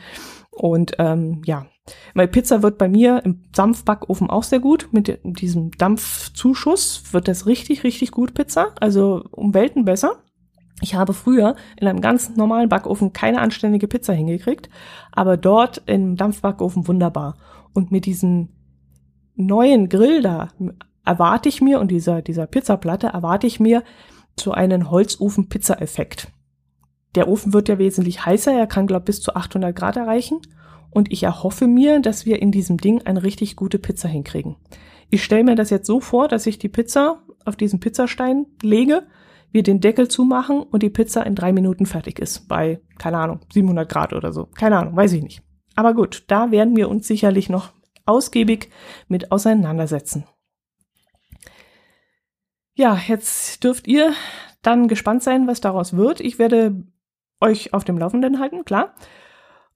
Und 0.51 0.97
ähm, 0.99 1.43
ja, 1.45 1.67
weil 2.15 2.29
Pizza 2.29 2.63
wird 2.63 2.79
bei 2.79 2.89
mir 2.89 3.23
im 3.25 3.45
Dampfbackofen 3.53 4.29
auch 4.29 4.43
sehr 4.43 4.61
gut. 4.61 4.89
Mit 4.93 5.21
diesem 5.25 5.71
Dampfzuschuss 5.71 7.13
wird 7.13 7.29
das 7.29 7.47
richtig, 7.47 7.85
richtig 7.85 8.11
gut 8.11 8.35
Pizza. 8.35 8.75
Also 8.81 9.25
um 9.31 9.55
Welten 9.55 9.85
besser. 9.85 10.23
Ich 10.81 10.95
habe 10.95 11.13
früher 11.13 11.57
in 11.81 11.89
einem 11.89 12.01
ganz 12.01 12.37
normalen 12.37 12.69
Backofen 12.69 13.13
keine 13.13 13.41
anständige 13.41 13.89
Pizza 13.89 14.13
hingekriegt, 14.13 14.69
aber 15.13 15.37
dort 15.37 15.83
im 15.87 16.17
Dampfbackofen 16.17 16.87
wunderbar. 16.87 17.37
Und 17.73 17.91
mit 17.91 18.07
diesem 18.07 18.51
neuen 19.35 19.89
Grill 19.89 20.23
da 20.23 20.49
erwarte 21.05 21.49
ich 21.49 21.61
mir 21.61 21.81
und 21.81 21.91
dieser, 21.91 22.23
dieser 22.23 22.47
Pizzaplatte 22.47 23.09
erwarte 23.09 23.47
ich 23.47 23.61
mir 23.61 23.83
so 24.39 24.53
einen 24.53 24.91
Holzofen-Pizza-Effekt. 24.91 26.29
Der 27.15 27.29
Ofen 27.29 27.53
wird 27.53 27.69
ja 27.69 27.79
wesentlich 27.79 28.25
heißer, 28.25 28.53
er 28.53 28.67
kann 28.67 28.87
glaube 28.87 29.07
bis 29.07 29.21
zu 29.21 29.35
800 29.35 29.75
Grad 29.75 29.97
erreichen 29.97 30.41
und 30.91 31.11
ich 31.11 31.23
erhoffe 31.23 31.67
mir, 31.67 32.01
dass 32.01 32.27
wir 32.27 32.41
in 32.41 32.53
diesem 32.53 32.77
Ding 32.77 33.03
eine 33.05 33.23
richtig 33.23 33.57
gute 33.57 33.79
Pizza 33.79 34.09
hinkriegen. 34.09 34.57
Ich 35.11 35.25
stelle 35.25 35.45
mir 35.45 35.55
das 35.55 35.71
jetzt 35.71 35.87
so 35.87 36.01
vor, 36.01 36.29
dass 36.29 36.47
ich 36.47 36.59
die 36.59 36.69
Pizza 36.69 37.23
auf 37.45 37.57
diesen 37.57 37.81
Pizzastein 37.81 38.47
lege, 38.63 39.07
wir 39.51 39.63
den 39.63 39.81
Deckel 39.81 40.09
zumachen 40.09 40.63
und 40.63 40.83
die 40.83 40.91
Pizza 40.91 41.25
in 41.25 41.35
drei 41.35 41.53
Minuten 41.53 41.87
fertig 41.87 42.19
ist. 42.19 42.49
Bei, 42.49 42.81
keine 42.99 43.19
Ahnung, 43.19 43.41
700 43.53 43.89
Grad 43.89 44.13
oder 44.13 44.33
so. 44.33 44.47
Keine 44.47 44.79
Ahnung, 44.79 44.97
weiß 44.97 45.13
ich 45.13 45.23
nicht. 45.23 45.43
Aber 45.75 45.95
gut, 45.95 46.25
da 46.27 46.51
werden 46.51 46.77
wir 46.77 46.89
uns 46.89 47.07
sicherlich 47.07 47.49
noch 47.49 47.73
ausgiebig 48.05 48.71
mit 49.07 49.33
auseinandersetzen. 49.33 50.25
Ja, 52.75 52.99
jetzt 53.07 53.65
dürft 53.65 53.89
ihr 53.89 54.13
dann 54.63 54.89
gespannt 54.89 55.23
sein, 55.23 55.47
was 55.47 55.61
daraus 55.61 55.97
wird. 55.97 56.21
Ich 56.21 56.39
werde 56.39 56.85
euch 57.41 57.73
auf 57.75 57.85
dem 57.85 57.99
Laufenden 57.99 58.39
halten, 58.39 58.65
klar. 58.65 58.95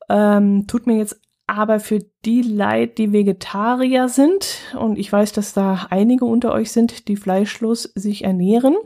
Ähm, 0.08 0.66
tut 0.66 0.86
mir 0.86 0.96
jetzt 0.96 1.20
aber 1.46 1.80
für 1.80 1.98
die 2.24 2.42
leid, 2.42 2.98
die 2.98 3.12
Vegetarier 3.12 4.08
sind, 4.08 4.60
und 4.78 4.98
ich 4.98 5.12
weiß, 5.12 5.32
dass 5.32 5.52
da 5.52 5.86
einige 5.90 6.24
unter 6.24 6.52
euch 6.52 6.72
sind, 6.72 7.08
die 7.08 7.16
fleischlos 7.16 7.82
sich 7.94 8.24
ernähren. 8.24 8.76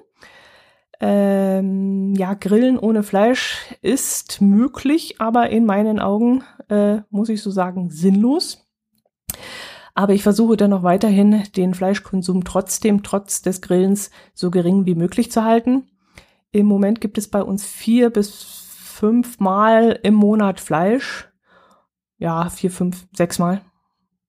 Ähm, 1.01 2.15
ja, 2.15 2.35
Grillen 2.35 2.79
ohne 2.79 3.03
Fleisch 3.03 3.75
ist 3.83 4.41
möglich, 4.41 5.21
aber 5.21 5.51
in 5.51 5.67
meinen 5.67 6.01
Augen, 6.01 6.45
äh, 6.69 6.99
muss 7.11 7.29
ich 7.29 7.43
so 7.43 7.51
sagen, 7.51 7.91
sinnlos. 7.91 8.67
Aber 9.95 10.13
ich 10.13 10.23
versuche 10.23 10.57
dann 10.57 10.71
noch 10.71 10.83
weiterhin, 10.83 11.43
den 11.57 11.75
Fleischkonsum 11.75 12.45
trotzdem, 12.45 13.03
trotz 13.03 13.43
des 13.43 13.63
Grillens, 13.63 14.11
so 14.35 14.51
gering 14.51 14.87
wie 14.87 14.95
möglich 14.95 15.33
zu 15.33 15.45
halten. 15.45 15.89
Im 16.53 16.67
Moment 16.67 17.01
gibt 17.01 17.19
es 17.19 17.29
bei 17.29 17.43
uns 17.43 17.65
vier 17.65 18.11
bis 18.11 18.31
fünf 18.79 19.41
Mal 19.41 19.99
im 20.03 20.15
Monat 20.15 20.61
Fleisch 20.61 21.29
ja, 22.19 22.49
vier, 22.49 22.71
fünf, 22.71 23.07
sechs 23.13 23.39
Mal. 23.39 23.61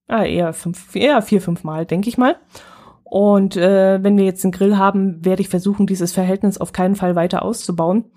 Ah, 0.08 0.23
eher 0.23 0.53
fünf, 0.53 0.95
eher 0.95 1.21
vier, 1.21 1.41
fünf 1.41 1.63
Mal, 1.63 1.86
denke 1.86 2.10
ich 2.10 2.17
mal. 2.17 2.38
Und 3.10 3.56
äh, 3.56 4.04
wenn 4.04 4.17
wir 4.17 4.26
jetzt 4.26 4.43
einen 4.43 4.52
Grill 4.52 4.78
haben, 4.78 5.24
werde 5.24 5.41
ich 5.41 5.48
versuchen, 5.48 5.88
dieses 5.88 6.12
Verhältnis 6.12 6.58
auf 6.58 6.74
keinen 6.74 6.96
Fall 6.96 7.15
weiter 7.15 7.41
auszubauen. 7.41 8.12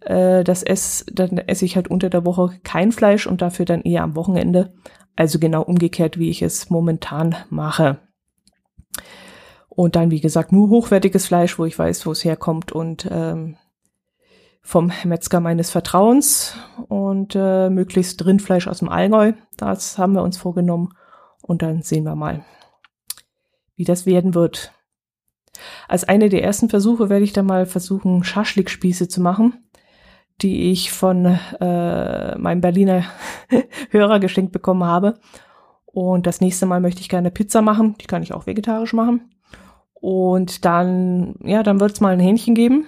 Äh, 0.00 0.44
das 0.44 0.62
ess, 0.62 1.04
dann 1.12 1.38
esse 1.38 1.64
ich 1.64 1.74
halt 1.74 1.88
unter 1.88 2.10
der 2.10 2.24
Woche 2.24 2.52
kein 2.62 2.92
Fleisch 2.92 3.26
und 3.26 3.42
dafür 3.42 3.64
dann 3.64 3.82
eher 3.82 4.04
am 4.04 4.14
Wochenende. 4.14 4.72
Also 5.16 5.40
genau 5.40 5.62
umgekehrt, 5.62 6.16
wie 6.16 6.30
ich 6.30 6.42
es 6.42 6.70
momentan 6.70 7.34
mache. 7.50 7.98
Und 9.68 9.96
dann, 9.96 10.12
wie 10.12 10.20
gesagt, 10.20 10.52
nur 10.52 10.70
hochwertiges 10.70 11.26
Fleisch, 11.26 11.58
wo 11.58 11.64
ich 11.64 11.76
weiß, 11.76 12.06
wo 12.06 12.12
es 12.12 12.24
herkommt 12.24 12.70
und 12.70 13.08
ähm, 13.10 13.56
vom 14.62 14.92
Metzger 15.04 15.40
meines 15.40 15.70
Vertrauens 15.70 16.56
und 16.86 17.34
äh, 17.34 17.68
möglichst 17.68 18.24
Rindfleisch 18.24 18.68
aus 18.68 18.78
dem 18.78 18.90
Allgäu. 18.90 19.32
Das 19.56 19.98
haben 19.98 20.12
wir 20.12 20.22
uns 20.22 20.36
vorgenommen 20.36 20.90
und 21.42 21.62
dann 21.62 21.82
sehen 21.82 22.04
wir 22.04 22.14
mal, 22.14 22.44
wie 23.76 23.84
das 23.84 24.06
werden 24.06 24.34
wird. 24.34 24.72
Als 25.88 26.04
eine 26.04 26.28
der 26.28 26.42
ersten 26.42 26.68
Versuche 26.68 27.08
werde 27.08 27.24
ich 27.24 27.32
dann 27.32 27.46
mal 27.46 27.66
versuchen, 27.66 28.24
Schaschlikspieße 28.24 29.08
zu 29.08 29.20
machen, 29.20 29.54
die 30.42 30.70
ich 30.70 30.92
von 30.92 31.38
äh, 31.60 32.36
meinem 32.36 32.60
Berliner 32.60 33.04
Hörer 33.90 34.20
geschenkt 34.20 34.52
bekommen 34.52 34.84
habe. 34.84 35.14
Und 35.86 36.26
das 36.26 36.40
nächste 36.40 36.66
Mal 36.66 36.80
möchte 36.80 37.00
ich 37.00 37.08
gerne 37.08 37.30
Pizza 37.30 37.62
machen. 37.62 37.94
Die 38.00 38.06
kann 38.06 38.22
ich 38.22 38.34
auch 38.34 38.46
vegetarisch 38.46 38.92
machen. 38.92 39.30
Und 39.94 40.64
dann, 40.64 41.36
ja, 41.42 41.62
dann 41.62 41.80
wird 41.80 41.92
es 41.92 42.00
mal 42.00 42.12
ein 42.12 42.20
Hähnchen 42.20 42.54
geben. 42.54 42.84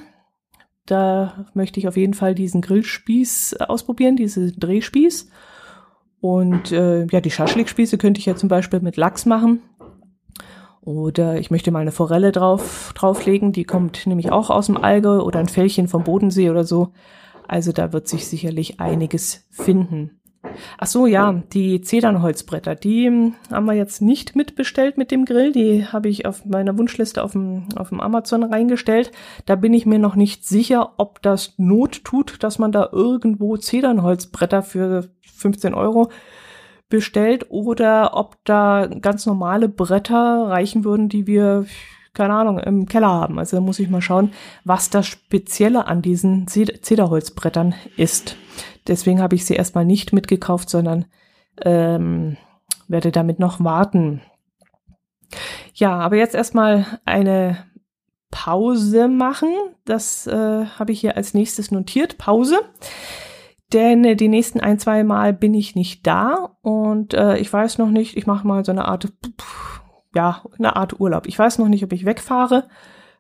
Da 0.85 1.46
möchte 1.55 1.81
ich 1.81 1.88
auf 1.88 1.96
jeden 1.96 2.14
Fall 2.14 2.35
diesen 2.35 2.61
Grillspieß 2.61 3.57
ausprobieren, 3.61 4.16
diesen 4.16 4.59
Drehspieß. 4.59 5.31
Und 6.20 6.72
äh, 6.72 7.07
ja, 7.07 7.20
die 7.20 7.31
Schaschlikspieße 7.31 7.98
könnte 7.98 8.20
ich 8.20 8.27
ja 8.27 8.37
zum 8.37 8.48
Beispiel 8.48 8.81
mit 8.81 8.96
Lachs 8.96 9.24
machen. 9.24 9.62
Oder 10.88 11.38
ich 11.38 11.51
möchte 11.51 11.70
mal 11.70 11.81
eine 11.81 11.92
Forelle 11.92 12.33
drauf, 12.33 12.94
drauflegen, 12.94 13.53
die 13.53 13.64
kommt 13.64 14.07
nämlich 14.07 14.33
auch 14.33 14.48
aus 14.48 14.66
dem 14.66 14.79
Allgäu 14.79 15.18
oder 15.18 15.38
ein 15.38 15.46
Fällchen 15.46 15.87
vom 15.87 16.03
Bodensee 16.03 16.48
oder 16.48 16.64
so. 16.64 16.94
Also 17.46 17.72
da 17.72 17.92
wird 17.92 18.09
sich 18.09 18.27
sicherlich 18.27 18.81
einiges 18.81 19.46
finden. 19.51 20.18
Ach 20.79 20.87
so, 20.87 21.07
ja, 21.07 21.42
die 21.53 21.83
Zedernholzbretter, 21.83 22.74
die 22.74 23.07
hm, 23.07 23.35
haben 23.53 23.66
wir 23.66 23.74
jetzt 23.74 24.01
nicht 24.01 24.35
mitbestellt 24.35 24.96
mit 24.96 25.11
dem 25.11 25.27
Grill. 25.27 25.53
Die 25.53 25.85
habe 25.85 26.09
ich 26.09 26.24
auf 26.24 26.46
meiner 26.46 26.79
Wunschliste 26.79 27.22
auf 27.22 27.33
dem, 27.33 27.66
auf 27.77 27.90
dem 27.90 28.01
Amazon 28.01 28.42
reingestellt. 28.42 29.12
Da 29.44 29.57
bin 29.57 29.74
ich 29.74 29.85
mir 29.85 29.98
noch 29.98 30.16
nicht 30.16 30.46
sicher, 30.46 30.94
ob 30.96 31.20
das 31.20 31.53
Not 31.59 32.03
tut, 32.03 32.42
dass 32.42 32.59
man 32.59 32.72
da 32.72 32.88
irgendwo 32.92 33.59
Zedernholzbretter 33.59 34.62
für 34.62 35.11
15 35.20 35.74
Euro 35.74 36.09
bestellt 36.88 37.46
oder 37.51 38.16
ob 38.16 38.37
da 38.44 38.87
ganz 38.87 39.27
normale 39.27 39.68
Bretter 39.68 40.48
reichen 40.48 40.85
würden, 40.85 41.09
die 41.09 41.27
wir 41.27 41.66
keine 42.18 42.35
Ahnung, 42.35 42.59
im 42.59 42.87
Keller 42.87 43.09
haben. 43.09 43.38
Also 43.38 43.57
da 43.57 43.61
muss 43.61 43.79
ich 43.79 43.88
mal 43.88 44.03
schauen, 44.03 44.33
was 44.64 44.90
das 44.90 45.07
Spezielle 45.07 45.87
an 45.87 46.03
diesen 46.03 46.48
Zederholzbrettern 46.48 47.77
ist. 47.96 48.37
Deswegen 48.88 49.22
habe 49.22 49.37
ich 49.37 49.44
sie 49.44 49.55
erstmal 49.55 49.85
nicht 49.85 50.12
mitgekauft, 50.12 50.68
sondern 50.68 51.05
ähm, 51.62 52.37
werde 52.88 53.12
damit 53.12 53.38
noch 53.38 53.62
warten. 53.62 54.20
Ja, 55.74 55.96
aber 55.98 56.16
jetzt 56.16 56.35
erstmal 56.35 56.87
eine 57.05 57.64
Pause 58.31 59.07
machen. 59.07 59.53
Das 59.85 60.27
äh, 60.27 60.64
habe 60.66 60.90
ich 60.90 61.01
hier 61.01 61.16
als 61.16 61.35
nächstes 61.35 61.70
notiert. 61.70 62.18
Pause. 62.18 62.59
Denn 63.72 64.04
äh, 64.04 64.16
die 64.16 64.28
nächsten 64.28 64.61
ein, 64.61 64.78
zwei 64.78 65.04
Mal 65.04 65.33
bin 65.33 65.54
ich 65.54 65.74
nicht 65.74 66.07
da 66.07 66.57
und 66.62 67.14
äh, 67.14 67.38
ich 67.38 67.52
weiß 67.52 67.78
noch 67.78 67.90
nicht, 67.90 68.16
ich 68.16 68.26
mache 68.26 68.46
mal 68.46 68.64
so 68.64 68.72
eine 68.72 68.87
Art 68.87 69.12
ja, 70.14 70.42
eine 70.59 70.76
Art 70.76 71.00
Urlaub. 71.00 71.26
Ich 71.26 71.38
weiß 71.38 71.59
noch 71.59 71.68
nicht, 71.68 71.85
ob 71.85 71.92
ich 71.92 72.07
wegfahre. 72.07 72.68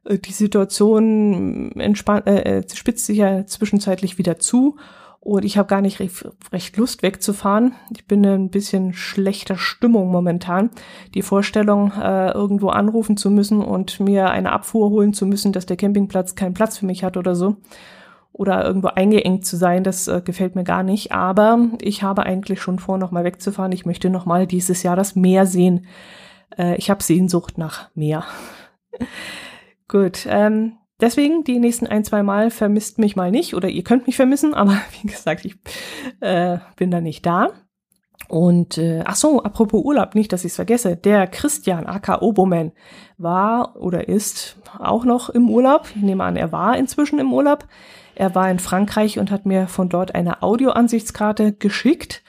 Äh, 0.04 0.18
die 0.18 0.32
Situation 0.32 1.72
entspannt, 1.72 2.26
äh, 2.26 2.58
äh, 2.58 2.62
spitzt 2.74 3.06
sich 3.06 3.18
ja 3.18 3.46
zwischenzeitlich 3.46 4.18
wieder 4.18 4.38
zu 4.38 4.76
und 5.20 5.44
ich 5.44 5.58
habe 5.58 5.68
gar 5.68 5.80
nicht 5.80 6.00
recht 6.52 6.76
Lust 6.76 7.02
wegzufahren. 7.02 7.74
Ich 7.94 8.06
bin 8.06 8.24
in 8.24 8.30
ein 8.30 8.50
bisschen 8.50 8.94
schlechter 8.94 9.56
Stimmung 9.56 10.10
momentan. 10.10 10.70
Die 11.14 11.22
Vorstellung, 11.22 11.92
äh, 11.92 12.30
irgendwo 12.30 12.68
anrufen 12.68 13.16
zu 13.16 13.30
müssen 13.30 13.60
und 13.60 14.00
mir 14.00 14.30
eine 14.30 14.52
Abfuhr 14.52 14.90
holen 14.90 15.12
zu 15.12 15.26
müssen, 15.26 15.52
dass 15.52 15.66
der 15.66 15.76
Campingplatz 15.76 16.34
keinen 16.34 16.54
Platz 16.54 16.78
für 16.78 16.86
mich 16.86 17.04
hat 17.04 17.16
oder 17.16 17.34
so. 17.34 17.56
Oder 18.38 18.64
irgendwo 18.64 18.86
eingeengt 18.86 19.44
zu 19.44 19.56
sein, 19.56 19.82
das 19.82 20.06
äh, 20.06 20.22
gefällt 20.24 20.54
mir 20.54 20.62
gar 20.62 20.84
nicht. 20.84 21.10
Aber 21.10 21.70
ich 21.80 22.04
habe 22.04 22.22
eigentlich 22.22 22.62
schon 22.62 22.78
vor, 22.78 22.96
nochmal 22.96 23.24
wegzufahren. 23.24 23.72
Ich 23.72 23.84
möchte 23.84 24.10
nochmal 24.10 24.46
dieses 24.46 24.84
Jahr 24.84 24.94
das 24.94 25.16
Meer 25.16 25.44
sehen. 25.44 25.86
Äh, 26.56 26.76
ich 26.76 26.88
habe 26.88 27.02
Sehnsucht 27.02 27.58
nach 27.58 27.90
mehr. 27.96 28.22
Gut, 29.88 30.24
ähm, 30.30 30.74
deswegen 31.00 31.42
die 31.42 31.58
nächsten 31.58 31.88
ein, 31.88 32.04
zwei 32.04 32.22
Mal 32.22 32.52
vermisst 32.52 33.00
mich 33.00 33.16
mal 33.16 33.32
nicht 33.32 33.54
oder 33.54 33.68
ihr 33.68 33.82
könnt 33.82 34.06
mich 34.06 34.14
vermissen, 34.14 34.54
aber 34.54 34.72
wie 35.02 35.08
gesagt, 35.08 35.44
ich 35.44 35.56
äh, 36.20 36.58
bin 36.76 36.92
da 36.92 37.00
nicht 37.00 37.26
da. 37.26 37.50
Und 38.28 38.78
äh, 38.78 39.02
ach 39.04 39.16
so, 39.16 39.42
apropos 39.42 39.82
Urlaub, 39.82 40.14
nicht, 40.14 40.32
dass 40.32 40.44
ich 40.44 40.52
es 40.52 40.56
vergesse. 40.56 40.96
Der 40.96 41.26
Christian 41.26 41.86
aka 41.86 42.20
Oboman 42.20 42.70
war 43.16 43.74
oder 43.74 44.06
ist 44.06 44.58
auch 44.78 45.04
noch 45.04 45.28
im 45.28 45.50
Urlaub. 45.50 45.88
Ich 45.96 46.02
nehme 46.02 46.22
an, 46.22 46.36
er 46.36 46.52
war 46.52 46.76
inzwischen 46.76 47.18
im 47.18 47.32
Urlaub. 47.32 47.66
Er 48.18 48.34
war 48.34 48.50
in 48.50 48.58
Frankreich 48.58 49.20
und 49.20 49.30
hat 49.30 49.46
mir 49.46 49.68
von 49.68 49.88
dort 49.88 50.16
eine 50.16 50.42
Audioansichtskarte 50.42 51.52
geschickt. 51.52 52.24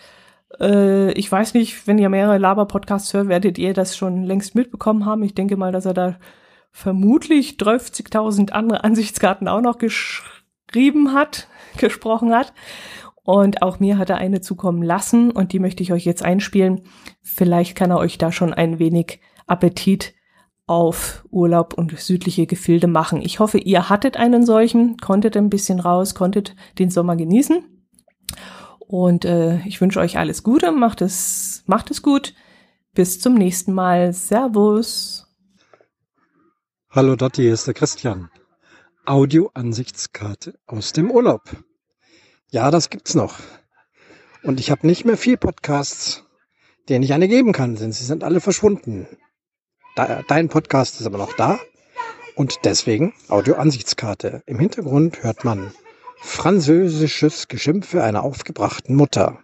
Äh, 0.59 1.11
ich 1.13 1.31
weiß 1.31 1.55
nicht, 1.55 1.87
wenn 1.87 1.97
ihr 1.97 2.09
mehrere 2.09 2.37
Laber-Podcasts 2.37 3.11
hört, 3.15 3.27
werdet 3.27 3.57
ihr 3.57 3.73
das 3.73 3.97
schon 3.97 4.21
längst 4.21 4.53
mitbekommen 4.53 5.07
haben. 5.07 5.23
Ich 5.23 5.33
denke 5.33 5.57
mal, 5.57 5.71
dass 5.71 5.87
er 5.87 5.95
da 5.95 6.19
vermutlich 6.71 7.53
30.000 7.53 8.51
andere 8.51 8.83
Ansichtskarten 8.83 9.47
auch 9.47 9.61
noch 9.61 9.79
geschrieben 9.79 11.15
hat, 11.15 11.47
gesprochen 11.77 12.35
hat. 12.35 12.53
Und 13.23 13.63
auch 13.63 13.79
mir 13.79 13.97
hat 13.97 14.11
er 14.11 14.17
eine 14.17 14.41
zukommen 14.41 14.83
lassen 14.83 15.31
und 15.31 15.53
die 15.53 15.59
möchte 15.59 15.81
ich 15.81 15.91
euch 15.91 16.05
jetzt 16.05 16.21
einspielen. 16.21 16.83
Vielleicht 17.23 17.75
kann 17.75 17.89
er 17.89 17.97
euch 17.97 18.19
da 18.19 18.31
schon 18.31 18.53
ein 18.53 18.77
wenig 18.77 19.21
Appetit 19.47 20.13
auf 20.69 21.25
Urlaub 21.31 21.73
und 21.73 21.97
südliche 21.99 22.45
Gefilde 22.45 22.87
machen. 22.87 23.21
Ich 23.21 23.39
hoffe, 23.39 23.57
ihr 23.57 23.89
hattet 23.89 24.17
einen 24.17 24.45
solchen, 24.45 24.97
konntet 24.97 25.35
ein 25.35 25.49
bisschen 25.49 25.79
raus, 25.79 26.13
konntet 26.13 26.55
den 26.77 26.91
Sommer 26.91 27.15
genießen. 27.15 27.63
Und 28.77 29.25
äh, 29.25 29.59
ich 29.65 29.81
wünsche 29.81 29.99
euch 29.99 30.17
alles 30.17 30.43
Gute, 30.43 30.71
macht 30.71 31.01
es, 31.01 31.63
macht 31.65 31.89
es 31.89 32.03
gut. 32.03 32.35
Bis 32.93 33.19
zum 33.19 33.33
nächsten 33.33 33.73
Mal. 33.73 34.13
Servus. 34.13 35.27
Hallo 36.91 37.15
Dotti, 37.15 37.43
hier 37.43 37.53
ist 37.53 37.65
der 37.65 37.73
Christian. 37.73 38.29
Audio-Ansichtskarte 39.05 40.59
aus 40.67 40.93
dem 40.93 41.09
Urlaub. 41.09 41.41
Ja, 42.51 42.69
das 42.69 42.91
gibt's 42.91 43.15
noch. 43.15 43.39
Und 44.43 44.59
ich 44.59 44.69
habe 44.69 44.85
nicht 44.85 45.03
mehr 45.03 45.17
viel 45.17 45.37
Podcasts, 45.37 46.25
denen 46.89 47.03
ich 47.03 47.13
eine 47.13 47.27
geben 47.27 47.53
kann, 47.53 47.75
denn 47.75 47.91
sie 47.91 48.05
sind 48.05 48.23
alle 48.23 48.39
verschwunden. 48.39 49.07
Dein 49.95 50.49
Podcast 50.49 50.99
ist 50.99 51.07
aber 51.07 51.17
noch 51.17 51.33
da 51.33 51.59
und 52.35 52.59
deswegen 52.63 53.13
Audio-Ansichtskarte. 53.27 54.43
Im 54.45 54.59
Hintergrund 54.59 55.23
hört 55.23 55.43
man 55.43 55.71
französisches 56.21 57.47
Geschimpfe 57.47 58.03
einer 58.03 58.23
aufgebrachten 58.23 58.95
Mutter. 58.95 59.39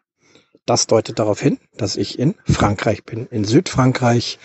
Das 0.66 0.88
deutet 0.88 1.20
darauf 1.20 1.42
hin, 1.42 1.60
dass 1.76 1.96
ich 1.96 2.18
in 2.18 2.36
Frankreich 2.46 3.04
bin, 3.04 3.28
in 3.28 3.44
Südfrankreich, 3.44 4.40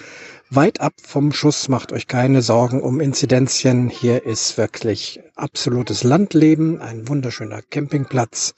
weit 0.51 0.81
ab 0.81 0.95
vom 1.03 1.33
Schuss. 1.33 1.69
Macht 1.69 1.93
euch 1.93 2.09
keine 2.09 2.43
Sorgen 2.43 2.83
um 2.83 3.01
Inzidenzien. 3.01 3.89
Hier 3.89 4.27
ist 4.27 4.59
wirklich 4.59 5.21
absolutes 5.37 6.03
Landleben, 6.03 6.81
ein 6.81 7.09
wunderschöner 7.09 7.63
Campingplatz. 7.63 8.55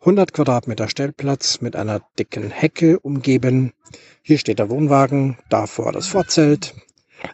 100 0.00 0.32
Quadratmeter 0.32 0.88
Stellplatz 0.88 1.60
mit 1.60 1.74
einer 1.74 2.00
dicken 2.18 2.50
Hecke 2.50 3.00
umgeben. 3.00 3.72
Hier 4.22 4.38
steht 4.38 4.58
der 4.58 4.70
Wohnwagen, 4.70 5.38
davor 5.48 5.92
das 5.92 6.06
Vorzelt. 6.06 6.74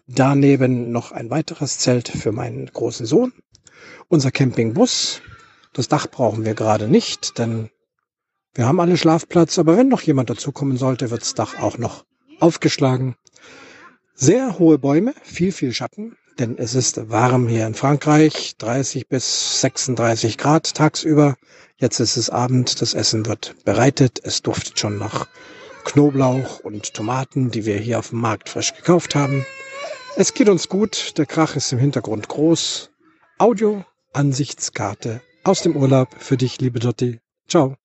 Daneben 0.07 0.90
noch 0.90 1.12
ein 1.12 1.31
weiteres 1.31 1.79
Zelt 1.79 2.09
für 2.09 2.33
meinen 2.33 2.66
großen 2.66 3.05
Sohn. 3.05 3.33
Unser 4.09 4.31
Campingbus. 4.31 5.20
Das 5.72 5.88
Dach 5.88 6.07
brauchen 6.07 6.44
wir 6.44 6.55
gerade 6.55 6.88
nicht, 6.88 7.38
denn 7.38 7.70
wir 8.55 8.66
haben 8.66 8.81
alle 8.81 8.96
Schlafplatz. 8.96 9.59
Aber 9.59 9.77
wenn 9.77 9.88
noch 9.88 10.03
jemand 10.03 10.31
dazukommen 10.31 10.77
sollte, 10.77 11.11
wird 11.11 11.22
das 11.22 11.35
Dach 11.35 11.59
auch 11.61 11.79
noch 11.79 12.05
aufgeschlagen. 12.40 13.16
Sehr 14.14 14.59
hohe 14.59 14.79
Bäume, 14.79 15.14
viel, 15.22 15.53
viel 15.53 15.72
Schatten, 15.72 16.16
denn 16.38 16.59
es 16.59 16.75
ist 16.75 17.11
warm 17.11 17.49
hier 17.49 17.66
in 17.66 17.75
Frankreich, 17.75 18.57
30 18.59 19.09
bis 19.09 19.61
36 19.61 20.38
Grad 20.38 20.75
tagsüber. 20.75 21.37
Jetzt 21.79 22.01
ist 22.01 22.16
es 22.16 22.31
Abend, 22.31 22.81
das 22.81 22.95
Essen 22.95 23.27
wird 23.27 23.55
bereitet, 23.64 24.21
es 24.23 24.42
duftet 24.42 24.79
schon 24.79 24.99
nach 24.99 25.27
Knoblauch 25.85 26.61
und 26.61 26.95
Tomaten, 26.95 27.51
die 27.51 27.66
wir 27.66 27.77
hier 27.77 27.99
auf 27.99 28.11
dem 28.11 28.21
Markt 28.21 28.49
frisch 28.49 28.75
gekauft 28.75 29.14
haben. 29.14 29.45
Es 30.16 30.35
geht 30.35 30.49
uns 30.49 30.68
gut, 30.68 31.18
der 31.18 31.27
Krach 31.27 31.57
ist 31.57 31.73
im 31.73 31.79
Hintergrund 31.79 32.29
groß. 32.29 32.90
Audio, 33.38 33.85
Ansichtskarte 34.12 35.23
aus 35.45 35.62
dem 35.62 35.77
Urlaub 35.77 36.09
für 36.18 36.37
dich, 36.37 36.61
liebe 36.61 36.79
Dotti. 36.79 37.21
Ciao. 37.49 37.82